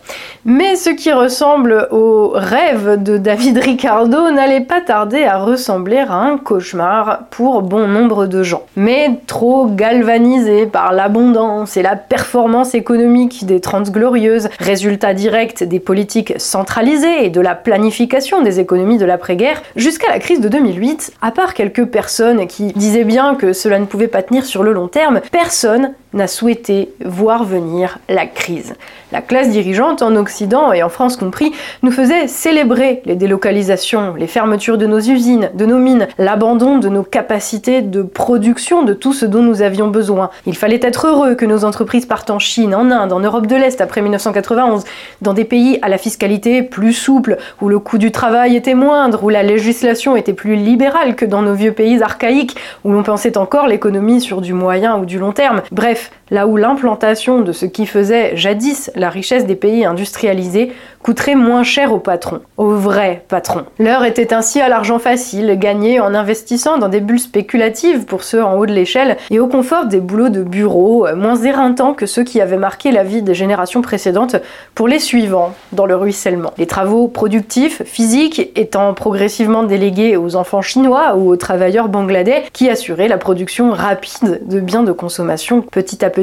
[0.45, 6.13] Mais ce qui ressemble au rêve de David Ricardo n'allait pas tarder à ressembler à
[6.13, 8.63] un cauchemar pour bon nombre de gens.
[8.75, 15.79] Mais trop galvanisé par l'abondance et la performance économique des Trente Glorieuses, résultat direct des
[15.79, 21.13] politiques centralisées et de la planification des économies de l'après-guerre, jusqu'à la crise de 2008,
[21.21, 24.73] à part quelques personnes qui disaient bien que cela ne pouvait pas tenir sur le
[24.73, 24.98] long terme,
[25.31, 28.75] personne n'a souhaité voir venir la crise.
[29.11, 31.51] La classe dirigeante en Occident et en France compris
[31.81, 36.89] nous faisait célébrer les délocalisations, les fermetures de nos usines, de nos mines, l'abandon de
[36.89, 40.29] nos capacités de production de tout ce dont nous avions besoin.
[40.45, 43.55] Il fallait être heureux que nos entreprises partent en Chine, en Inde, en Europe de
[43.55, 44.83] l'Est après 1991,
[45.21, 49.23] dans des pays à la fiscalité plus souple, où le coût du travail était moindre,
[49.23, 53.37] où la législation était plus libérale que dans nos vieux pays archaïques, où l'on pensait
[53.37, 55.61] encore l'économie sur du moyen ou du long terme.
[55.71, 60.71] Bref, life là où l'implantation de ce qui faisait jadis la richesse des pays industrialisés
[61.01, 63.65] coûterait moins cher aux patrons, aux vrais patrons.
[63.79, 68.43] L'heure était ainsi à l'argent facile, gagné en investissant dans des bulles spéculatives pour ceux
[68.43, 72.23] en haut de l'échelle et au confort des boulots de bureau, moins éreintants que ceux
[72.23, 74.35] qui avaient marqué la vie des générations précédentes
[74.75, 76.51] pour les suivants dans le ruissellement.
[76.57, 82.69] Les travaux productifs, physiques, étant progressivement délégués aux enfants chinois ou aux travailleurs bangladais qui
[82.69, 86.18] assuraient la production rapide de biens de consommation petit à petit.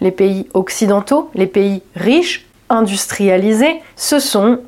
[0.00, 4.58] Les pays occidentaux, les pays riches, industrialisés, se sont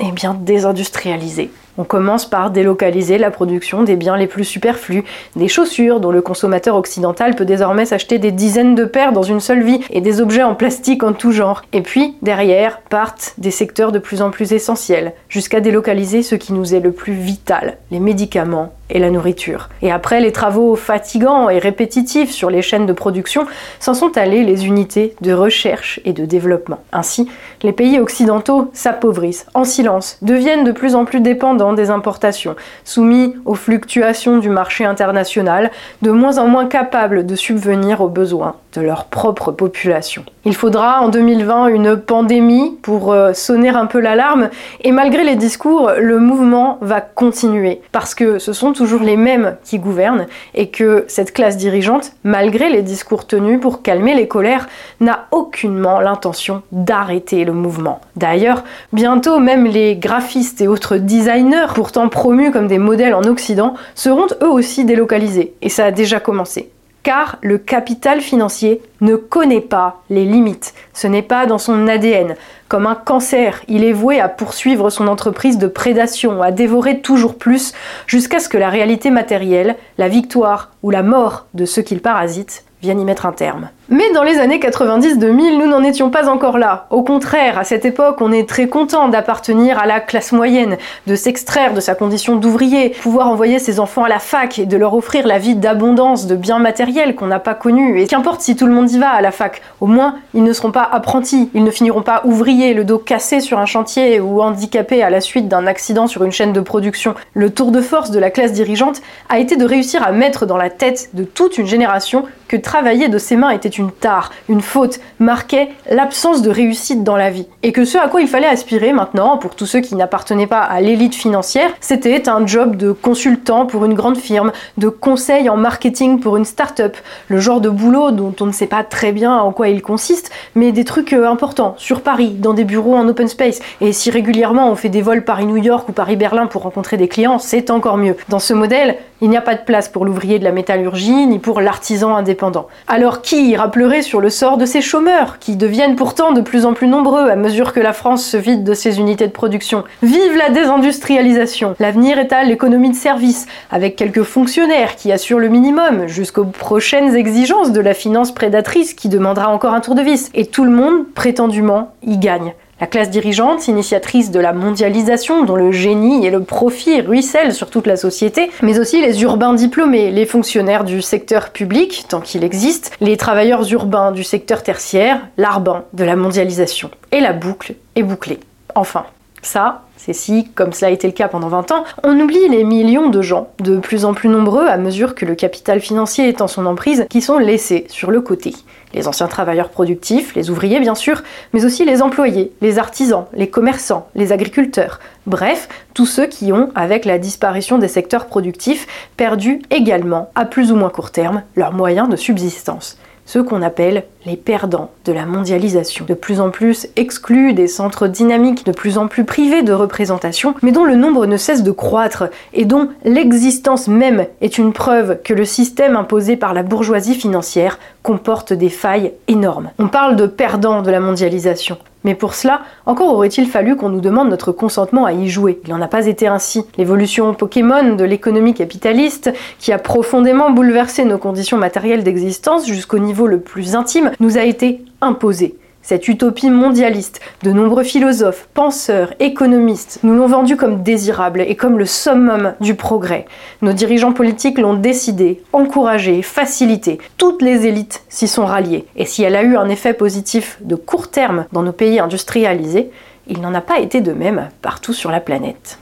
[0.00, 1.50] eh bien, désindustrialisés.
[1.78, 5.04] On commence par délocaliser la production des biens les plus superflus,
[5.36, 9.40] des chaussures dont le consommateur occidental peut désormais s'acheter des dizaines de paires dans une
[9.40, 11.62] seule vie, et des objets en plastique en tout genre.
[11.72, 16.52] Et puis, derrière, partent des secteurs de plus en plus essentiels, jusqu'à délocaliser ce qui
[16.52, 19.68] nous est le plus vital, les médicaments et la nourriture.
[19.82, 23.46] Et après les travaux fatigants et répétitifs sur les chaînes de production,
[23.78, 26.80] s'en sont allées les unités de recherche et de développement.
[26.92, 27.28] Ainsi,
[27.62, 33.34] les pays occidentaux s'appauvrissent en silence, deviennent de plus en plus dépendants des importations, soumis
[33.44, 35.70] aux fluctuations du marché international,
[36.02, 40.24] de moins en moins capables de subvenir aux besoins de leur propre population.
[40.44, 44.48] Il faudra en 2020 une pandémie pour euh, sonner un peu l'alarme
[44.82, 49.58] et malgré les discours, le mouvement va continuer parce que ce sont toujours les mêmes
[49.62, 54.70] qui gouvernent et que cette classe dirigeante, malgré les discours tenus pour calmer les colères,
[55.00, 58.00] n'a aucunement l'intention d'arrêter le mouvement.
[58.16, 58.64] D'ailleurs,
[58.94, 64.28] bientôt même les graphistes et autres designers, pourtant promus comme des modèles en Occident, seront
[64.42, 66.70] eux aussi délocalisés et ça a déjà commencé
[67.02, 70.74] car le capital financier ne connaît pas les limites.
[70.92, 72.36] Ce n'est pas dans son ADN.
[72.68, 77.36] Comme un cancer, il est voué à poursuivre son entreprise de prédation, à dévorer toujours
[77.36, 77.72] plus,
[78.06, 82.64] jusqu'à ce que la réalité matérielle, la victoire ou la mort de ceux qu'il parasite
[82.82, 83.70] viennent y mettre un terme.
[83.92, 86.86] Mais dans les années 90-2000, nous n'en étions pas encore là.
[86.90, 90.76] Au contraire, à cette époque, on est très content d'appartenir à la classe moyenne,
[91.08, 94.76] de s'extraire de sa condition d'ouvrier, pouvoir envoyer ses enfants à la fac et de
[94.76, 98.00] leur offrir la vie d'abondance, de biens matériels qu'on n'a pas connus.
[98.00, 100.52] Et qu'importe si tout le monde y va à la fac, au moins ils ne
[100.52, 104.40] seront pas apprentis, ils ne finiront pas ouvriers, le dos cassé sur un chantier ou
[104.40, 107.16] handicapés à la suite d'un accident sur une chaîne de production.
[107.34, 110.56] Le tour de force de la classe dirigeante a été de réussir à mettre dans
[110.56, 114.60] la tête de toute une génération que travailler de ses mains était une tare, une
[114.60, 117.46] faute, marquait l'absence de réussite dans la vie.
[117.62, 120.60] Et que ce à quoi il fallait aspirer maintenant, pour tous ceux qui n'appartenaient pas
[120.60, 125.56] à l'élite financière, c'était un job de consultant pour une grande firme, de conseil en
[125.56, 126.96] marketing pour une start-up,
[127.28, 130.30] le genre de boulot dont on ne sait pas très bien en quoi il consiste,
[130.54, 133.60] mais des trucs euh, importants, sur Paris, dans des bureaux en open space.
[133.80, 137.38] Et si régulièrement on fait des vols Paris-New York ou Paris-Berlin pour rencontrer des clients,
[137.38, 138.16] c'est encore mieux.
[138.28, 141.38] Dans ce modèle, il n'y a pas de place pour l'ouvrier de la métallurgie ni
[141.38, 142.68] pour l'artisan indépendant.
[142.88, 146.66] Alors qui ira pleurer sur le sort de ces chômeurs, qui deviennent pourtant de plus
[146.66, 149.84] en plus nombreux à mesure que la France se vide de ses unités de production
[150.02, 155.48] Vive la désindustrialisation L'avenir est à l'économie de service, avec quelques fonctionnaires qui assurent le
[155.48, 160.30] minimum, jusqu'aux prochaines exigences de la finance prédatrice qui demandera encore un tour de vis.
[160.34, 162.54] Et tout le monde, prétendument, y gagne.
[162.80, 167.68] La classe dirigeante, initiatrice de la mondialisation, dont le génie et le profit ruissellent sur
[167.68, 172.42] toute la société, mais aussi les urbains diplômés, les fonctionnaires du secteur public, tant qu'il
[172.42, 176.90] existe, les travailleurs urbains du secteur tertiaire, l'arbin de la mondialisation.
[177.12, 178.40] Et la boucle est bouclée.
[178.74, 179.04] Enfin,
[179.42, 182.64] ça, c'est si, comme cela a été le cas pendant 20 ans, on oublie les
[182.64, 186.40] millions de gens, de plus en plus nombreux à mesure que le capital financier est
[186.40, 188.54] en son emprise, qui sont laissés sur le côté.
[188.92, 191.22] Les anciens travailleurs productifs, les ouvriers bien sûr,
[191.52, 196.70] mais aussi les employés, les artisans, les commerçants, les agriculteurs, bref, tous ceux qui ont,
[196.74, 198.86] avec la disparition des secteurs productifs,
[199.16, 202.98] perdu également, à plus ou moins court terme, leurs moyens de subsistance
[203.30, 208.08] ceux qu'on appelle les perdants de la mondialisation, de plus en plus exclus des centres
[208.08, 211.70] dynamiques, de plus en plus privés de représentation, mais dont le nombre ne cesse de
[211.70, 217.14] croître et dont l'existence même est une preuve que le système imposé par la bourgeoisie
[217.14, 219.70] financière comporte des failles énormes.
[219.78, 224.00] On parle de perdants de la mondialisation, Mais pour cela, encore aurait-il fallu qu'on nous
[224.00, 225.60] demande notre consentement à y jouer.
[225.64, 226.64] Il n'en a pas été ainsi.
[226.78, 233.26] L'évolution Pokémon de l'économie capitaliste, qui a profondément bouleversé nos conditions matérielles d'existence jusqu'au niveau
[233.26, 235.56] le plus intime, nous a été imposée.
[235.82, 241.78] Cette utopie mondialiste, de nombreux philosophes, penseurs, économistes nous l'ont vendue comme désirable et comme
[241.78, 243.24] le summum du progrès.
[243.62, 246.98] Nos dirigeants politiques l'ont décidé, encouragé, facilité.
[247.16, 248.84] Toutes les élites s'y sont ralliées.
[248.94, 252.90] Et si elle a eu un effet positif de court terme dans nos pays industrialisés,
[253.26, 255.79] il n'en a pas été de même partout sur la planète.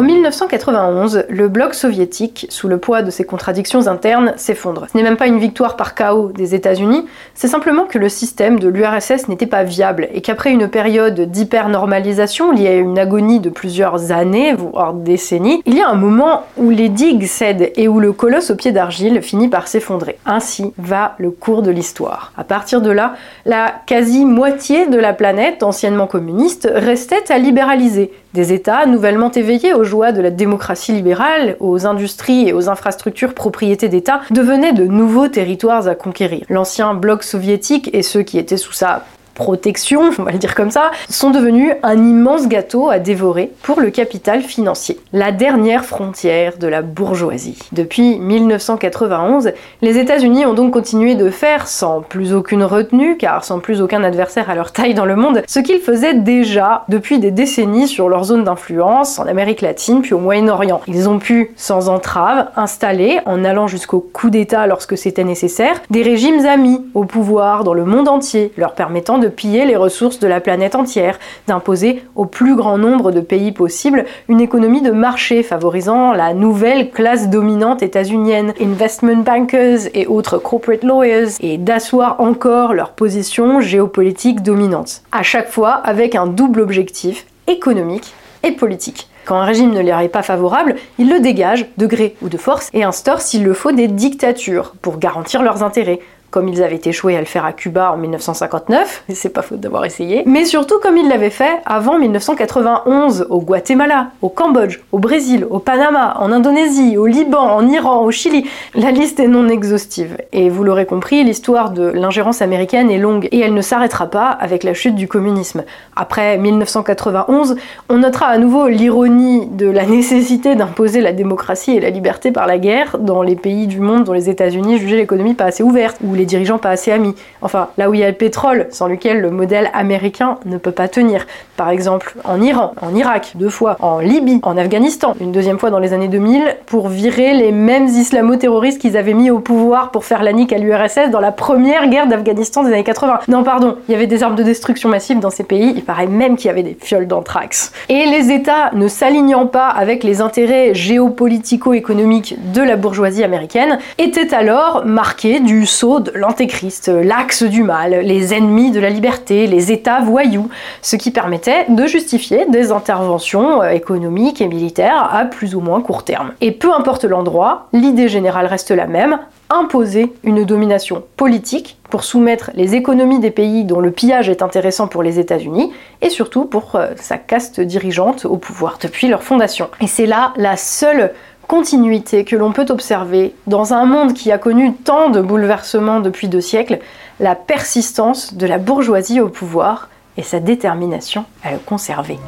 [0.00, 4.86] En 1991, le bloc soviétique, sous le poids de ses contradictions internes, s'effondre.
[4.90, 8.58] Ce n'est même pas une victoire par chaos des États-Unis, c'est simplement que le système
[8.58, 13.50] de l'URSS n'était pas viable et qu'après une période d'hyper-normalisation liée à une agonie de
[13.50, 18.00] plusieurs années, voire décennies, il y a un moment où les digues cèdent et où
[18.00, 20.16] le colosse au pied d'argile finit par s'effondrer.
[20.24, 22.32] Ainsi va le cours de l'histoire.
[22.38, 28.12] À partir de là, la quasi-moitié de la planète, anciennement communiste, restait à libéraliser.
[28.32, 33.34] Des États nouvellement éveillés aux joies de la démocratie libérale, aux industries et aux infrastructures
[33.34, 36.44] propriétés d'État devenaient de nouveaux territoires à conquérir.
[36.48, 39.04] L'ancien bloc soviétique et ceux qui étaient sous sa
[39.34, 43.80] protection, on va le dire comme ça, sont devenus un immense gâteau à dévorer pour
[43.80, 44.98] le capital financier.
[45.12, 47.58] La dernière frontière de la bourgeoisie.
[47.72, 49.52] Depuis 1991,
[49.82, 54.04] les États-Unis ont donc continué de faire, sans plus aucune retenue, car sans plus aucun
[54.04, 58.08] adversaire à leur taille dans le monde, ce qu'ils faisaient déjà depuis des décennies sur
[58.08, 60.80] leur zone d'influence en Amérique latine puis au Moyen-Orient.
[60.86, 66.02] Ils ont pu, sans entrave, installer, en allant jusqu'au coup d'État lorsque c'était nécessaire, des
[66.02, 70.26] régimes amis au pouvoir dans le monde entier, leur permettant de piller les ressources de
[70.26, 75.42] la planète entière, d'imposer au plus grand nombre de pays possible une économie de marché
[75.42, 82.74] favorisant la nouvelle classe dominante états-unienne, investment bankers et autres corporate lawyers, et d'asseoir encore
[82.74, 85.02] leur position géopolitique dominante.
[85.12, 88.12] À chaque fois avec un double objectif économique
[88.42, 89.08] et politique.
[89.24, 92.38] Quand un régime ne leur est pas favorable, ils le dégagent de gré ou de
[92.38, 96.00] force et instaurent s'il le faut des dictatures pour garantir leurs intérêts,
[96.30, 99.60] comme ils avaient échoué à le faire à Cuba en 1959, et c'est pas faute
[99.60, 104.98] d'avoir essayé, mais surtout comme ils l'avaient fait avant 1991 au Guatemala, au Cambodge, au
[104.98, 108.48] Brésil, au Panama, en Indonésie, au Liban, en Iran, au Chili.
[108.74, 110.16] La liste est non exhaustive.
[110.32, 114.28] Et vous l'aurez compris, l'histoire de l'ingérence américaine est longue et elle ne s'arrêtera pas
[114.28, 115.64] avec la chute du communisme.
[115.96, 117.56] Après 1991,
[117.88, 122.46] on notera à nouveau l'ironie de la nécessité d'imposer la démocratie et la liberté par
[122.46, 125.98] la guerre dans les pays du monde dont les États-Unis jugeaient l'économie pas assez ouverte,
[126.20, 127.14] les dirigeants pas assez amis.
[127.42, 130.70] Enfin, là où il y a le pétrole, sans lequel le modèle américain ne peut
[130.70, 131.26] pas tenir.
[131.60, 135.68] Par exemple, en Iran, en Irak, deux fois, en Libye, en Afghanistan, une deuxième fois
[135.68, 140.06] dans les années 2000, pour virer les mêmes islamo-terroristes qu'ils avaient mis au pouvoir pour
[140.06, 143.18] faire la nique à l'URSS dans la première guerre d'Afghanistan des années 80.
[143.28, 146.06] Non, pardon, il y avait des armes de destruction massive dans ces pays, il paraît
[146.06, 147.72] même qu'il y avait des fioles d'anthrax.
[147.90, 154.32] Et les États ne s'alignant pas avec les intérêts géopolitico-économiques de la bourgeoisie américaine, étaient
[154.32, 159.72] alors marqués du saut de l'antéchrist, l'axe du mal, les ennemis de la liberté, les
[159.72, 160.48] États voyous,
[160.80, 165.80] ce qui permettait de justifier des interventions euh, économiques et militaires à plus ou moins
[165.80, 166.32] court terme.
[166.40, 172.50] Et peu importe l'endroit, l'idée générale reste la même, imposer une domination politique pour soumettre
[172.54, 175.72] les économies des pays dont le pillage est intéressant pour les États-Unis
[176.02, 179.68] et surtout pour euh, sa caste dirigeante au pouvoir depuis leur fondation.
[179.80, 181.12] Et c'est là la seule
[181.48, 186.28] continuité que l'on peut observer dans un monde qui a connu tant de bouleversements depuis
[186.28, 186.78] deux siècles,
[187.18, 192.18] la persistance de la bourgeoisie au pouvoir et sa détermination à le conserver.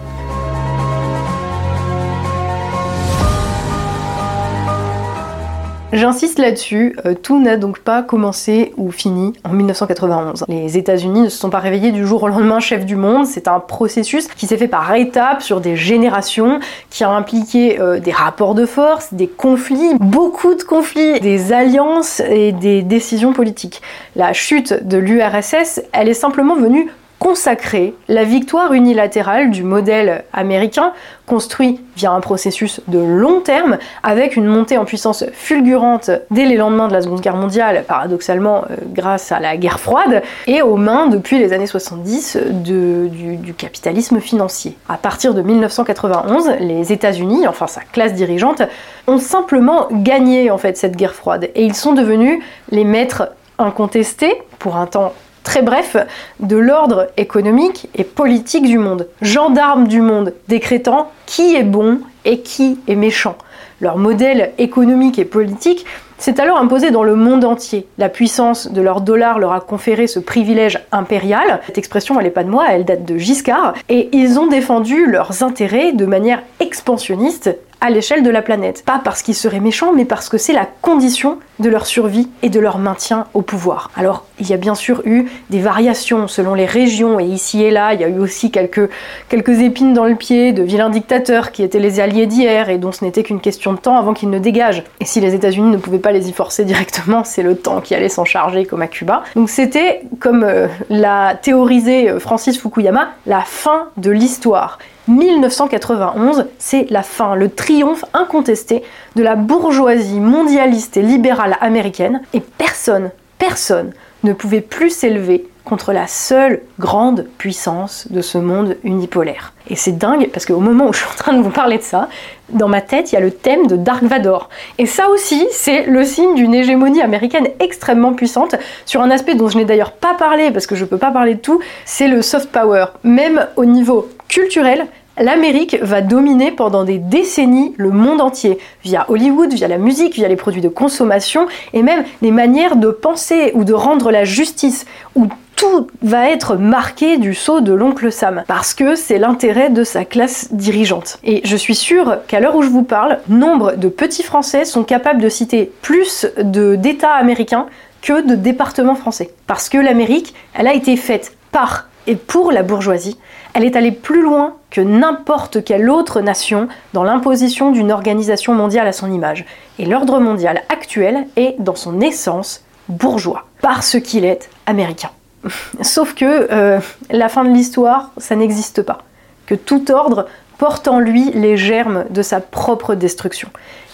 [5.93, 10.45] J'insiste là-dessus, euh, tout n'a donc pas commencé ou fini en 1991.
[10.49, 13.47] Les États-Unis ne se sont pas réveillés du jour au lendemain chef du monde, c'est
[13.47, 18.11] un processus qui s'est fait par étapes sur des générations, qui a impliqué euh, des
[18.11, 23.83] rapports de force, des conflits, beaucoup de conflits, des alliances et des décisions politiques.
[24.17, 26.89] La chute de l'URSS, elle est simplement venue
[27.23, 30.93] consacrer la victoire unilatérale du modèle américain
[31.25, 36.57] construit via un processus de long terme avec une montée en puissance fulgurante dès les
[36.57, 40.75] lendemains de la Seconde Guerre mondiale, paradoxalement euh, grâce à la guerre froide, et aux
[40.77, 44.77] mains depuis les années 70 du, du capitalisme financier.
[44.89, 48.63] À partir de 1991, les États-Unis, enfin sa classe dirigeante,
[49.07, 52.43] ont simplement gagné en fait cette guerre froide et ils sont devenus
[52.73, 53.29] les maîtres
[53.61, 55.13] incontestés pour un temps
[55.45, 55.97] très bref,
[56.41, 62.41] de l'ordre économique et politique du monde, gendarme du monde, décrétant qui est bon et
[62.41, 63.37] qui est méchant.
[63.81, 65.85] Leur modèle économique et politique
[66.19, 67.89] s'est alors imposé dans le monde entier.
[67.99, 71.61] La puissance de leur dollar leur a conféré ce privilège impérial.
[71.67, 73.75] Cette expression, elle n'est pas de moi, elle date de Giscard.
[73.89, 77.51] Et ils ont défendu leurs intérêts de manière expansionniste
[77.83, 78.85] à l'échelle de la planète.
[78.87, 82.49] Pas parce qu'ils seraient méchants, mais parce que c'est la condition de leur survie et
[82.49, 83.91] de leur maintien au pouvoir.
[83.97, 87.73] Alors, il y a bien sûr eu des variations selon les régions, et ici et
[87.73, 88.89] là, il y a eu aussi quelques,
[89.31, 93.05] épines dans le pied de vilains dictateurs qui étaient les alliés d'hier et dont ce
[93.05, 94.85] n'était qu'une question de temps avant qu'ils ne dégagent.
[95.01, 97.97] Et si les États-Unis ne pouvaient pas les y forcer directement, c'est le temps qui
[97.97, 99.25] allait s'en charger, comme à Cuba.
[99.35, 104.79] Donc c'était, comme euh, l'a théorisé euh, Francis Fukuyama, la fin de l'histoire.
[105.09, 108.83] 1991, c'est la fin, le triomphe incontesté
[109.17, 113.93] de la bourgeoisie mondialiste et libérale américaine, et personne, personne
[114.23, 119.53] ne pouvait plus s'élever contre la seule grande puissance de ce monde unipolaire.
[119.69, 121.83] Et c'est dingue parce qu'au moment où je suis en train de vous parler de
[121.83, 122.09] ça,
[122.49, 124.49] dans ma tête, il y a le thème de Dark Vador.
[124.79, 129.49] Et ça aussi, c'est le signe d'une hégémonie américaine extrêmement puissante sur un aspect dont
[129.49, 132.09] je n'ai d'ailleurs pas parlé parce que je ne peux pas parler de tout, c'est
[132.09, 132.87] le soft power.
[133.05, 134.87] Même au niveau culturel,
[135.19, 140.27] L'Amérique va dominer pendant des décennies le monde entier, via Hollywood, via la musique, via
[140.27, 144.87] les produits de consommation, et même les manières de penser ou de rendre la justice,
[145.15, 149.85] où tout va être marqué du sceau de l'oncle Sam, parce que c'est l'intérêt de
[149.85, 151.19] sa classe dirigeante.
[151.25, 154.83] Et je suis sûre qu'à l'heure où je vous parle, nombre de petits Français sont
[154.83, 157.67] capables de citer plus d'États américains
[158.01, 159.31] que de départements français.
[159.47, 163.19] Parce que l'Amérique, elle a été faite par et pour la bourgeoisie,
[163.55, 168.89] elle est allée plus loin que n'importe quelle autre nation dans l'imposition d'une organisation mondiale
[168.89, 169.45] à son image.
[169.79, 175.11] Et l'ordre mondial actuel est, dans son essence, bourgeois, parce qu'il est américain.
[175.83, 176.81] Sauf que euh,
[177.11, 178.99] la fin de l'histoire, ça n'existe pas.
[179.47, 180.27] Que tout ordre
[180.59, 183.49] porte en lui les germes de sa propre destruction.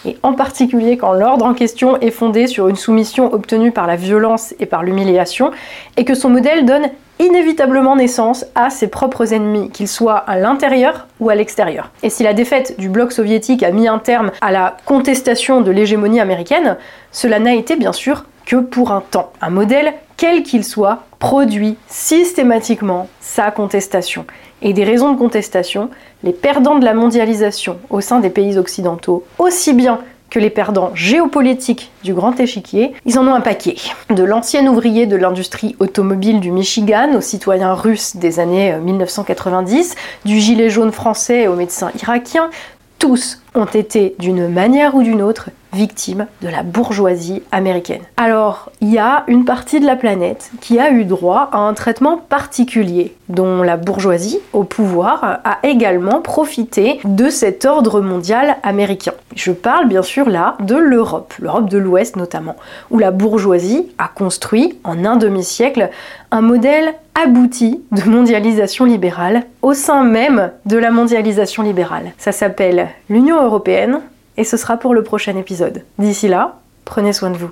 [0.05, 3.97] Et en particulier quand l'ordre en question est fondé sur une soumission obtenue par la
[3.97, 5.51] violence et par l'humiliation,
[5.97, 6.89] et que son modèle donne
[7.19, 11.91] inévitablement naissance à ses propres ennemis, qu'ils soient à l'intérieur ou à l'extérieur.
[12.03, 15.71] Et si la défaite du bloc soviétique a mis un terme à la contestation de
[15.71, 16.77] l'hégémonie américaine,
[17.11, 19.33] cela n'a été bien sûr que pour un temps.
[19.41, 24.25] Un modèle, quel qu'il soit, produit systématiquement sa contestation.
[24.63, 25.91] Et des raisons de contestation,
[26.25, 30.01] les perdants de la mondialisation au sein des pays occidentaux, aussi bien
[30.31, 33.77] que les perdants géopolitiques du grand échiquier, ils en ont un paquet.
[34.11, 40.29] De l'ancien ouvrier de l'industrie automobile du Michigan aux citoyens russes des années 1990, euh,
[40.29, 42.51] du gilet jaune français aux médecins irakiens,
[42.99, 48.03] tous ont été d'une manière ou d'une autre victimes de la bourgeoisie américaine.
[48.17, 51.75] Alors, il y a une partie de la planète qui a eu droit à un
[51.75, 59.13] traitement particulier, dont la bourgeoisie au pouvoir a également profité de cet ordre mondial américain.
[59.35, 62.57] Je parle bien sûr là de l'Europe, l'Europe de l'Ouest notamment,
[62.91, 65.91] où la bourgeoisie a construit en un demi-siècle
[66.31, 72.13] un modèle abouti de mondialisation libérale au sein même de la mondialisation libérale.
[72.19, 74.01] Ça s'appelle l'Union européenne
[74.39, 75.83] et ce sera pour le prochain épisode.
[75.99, 77.51] D'ici là, prenez soin de vous.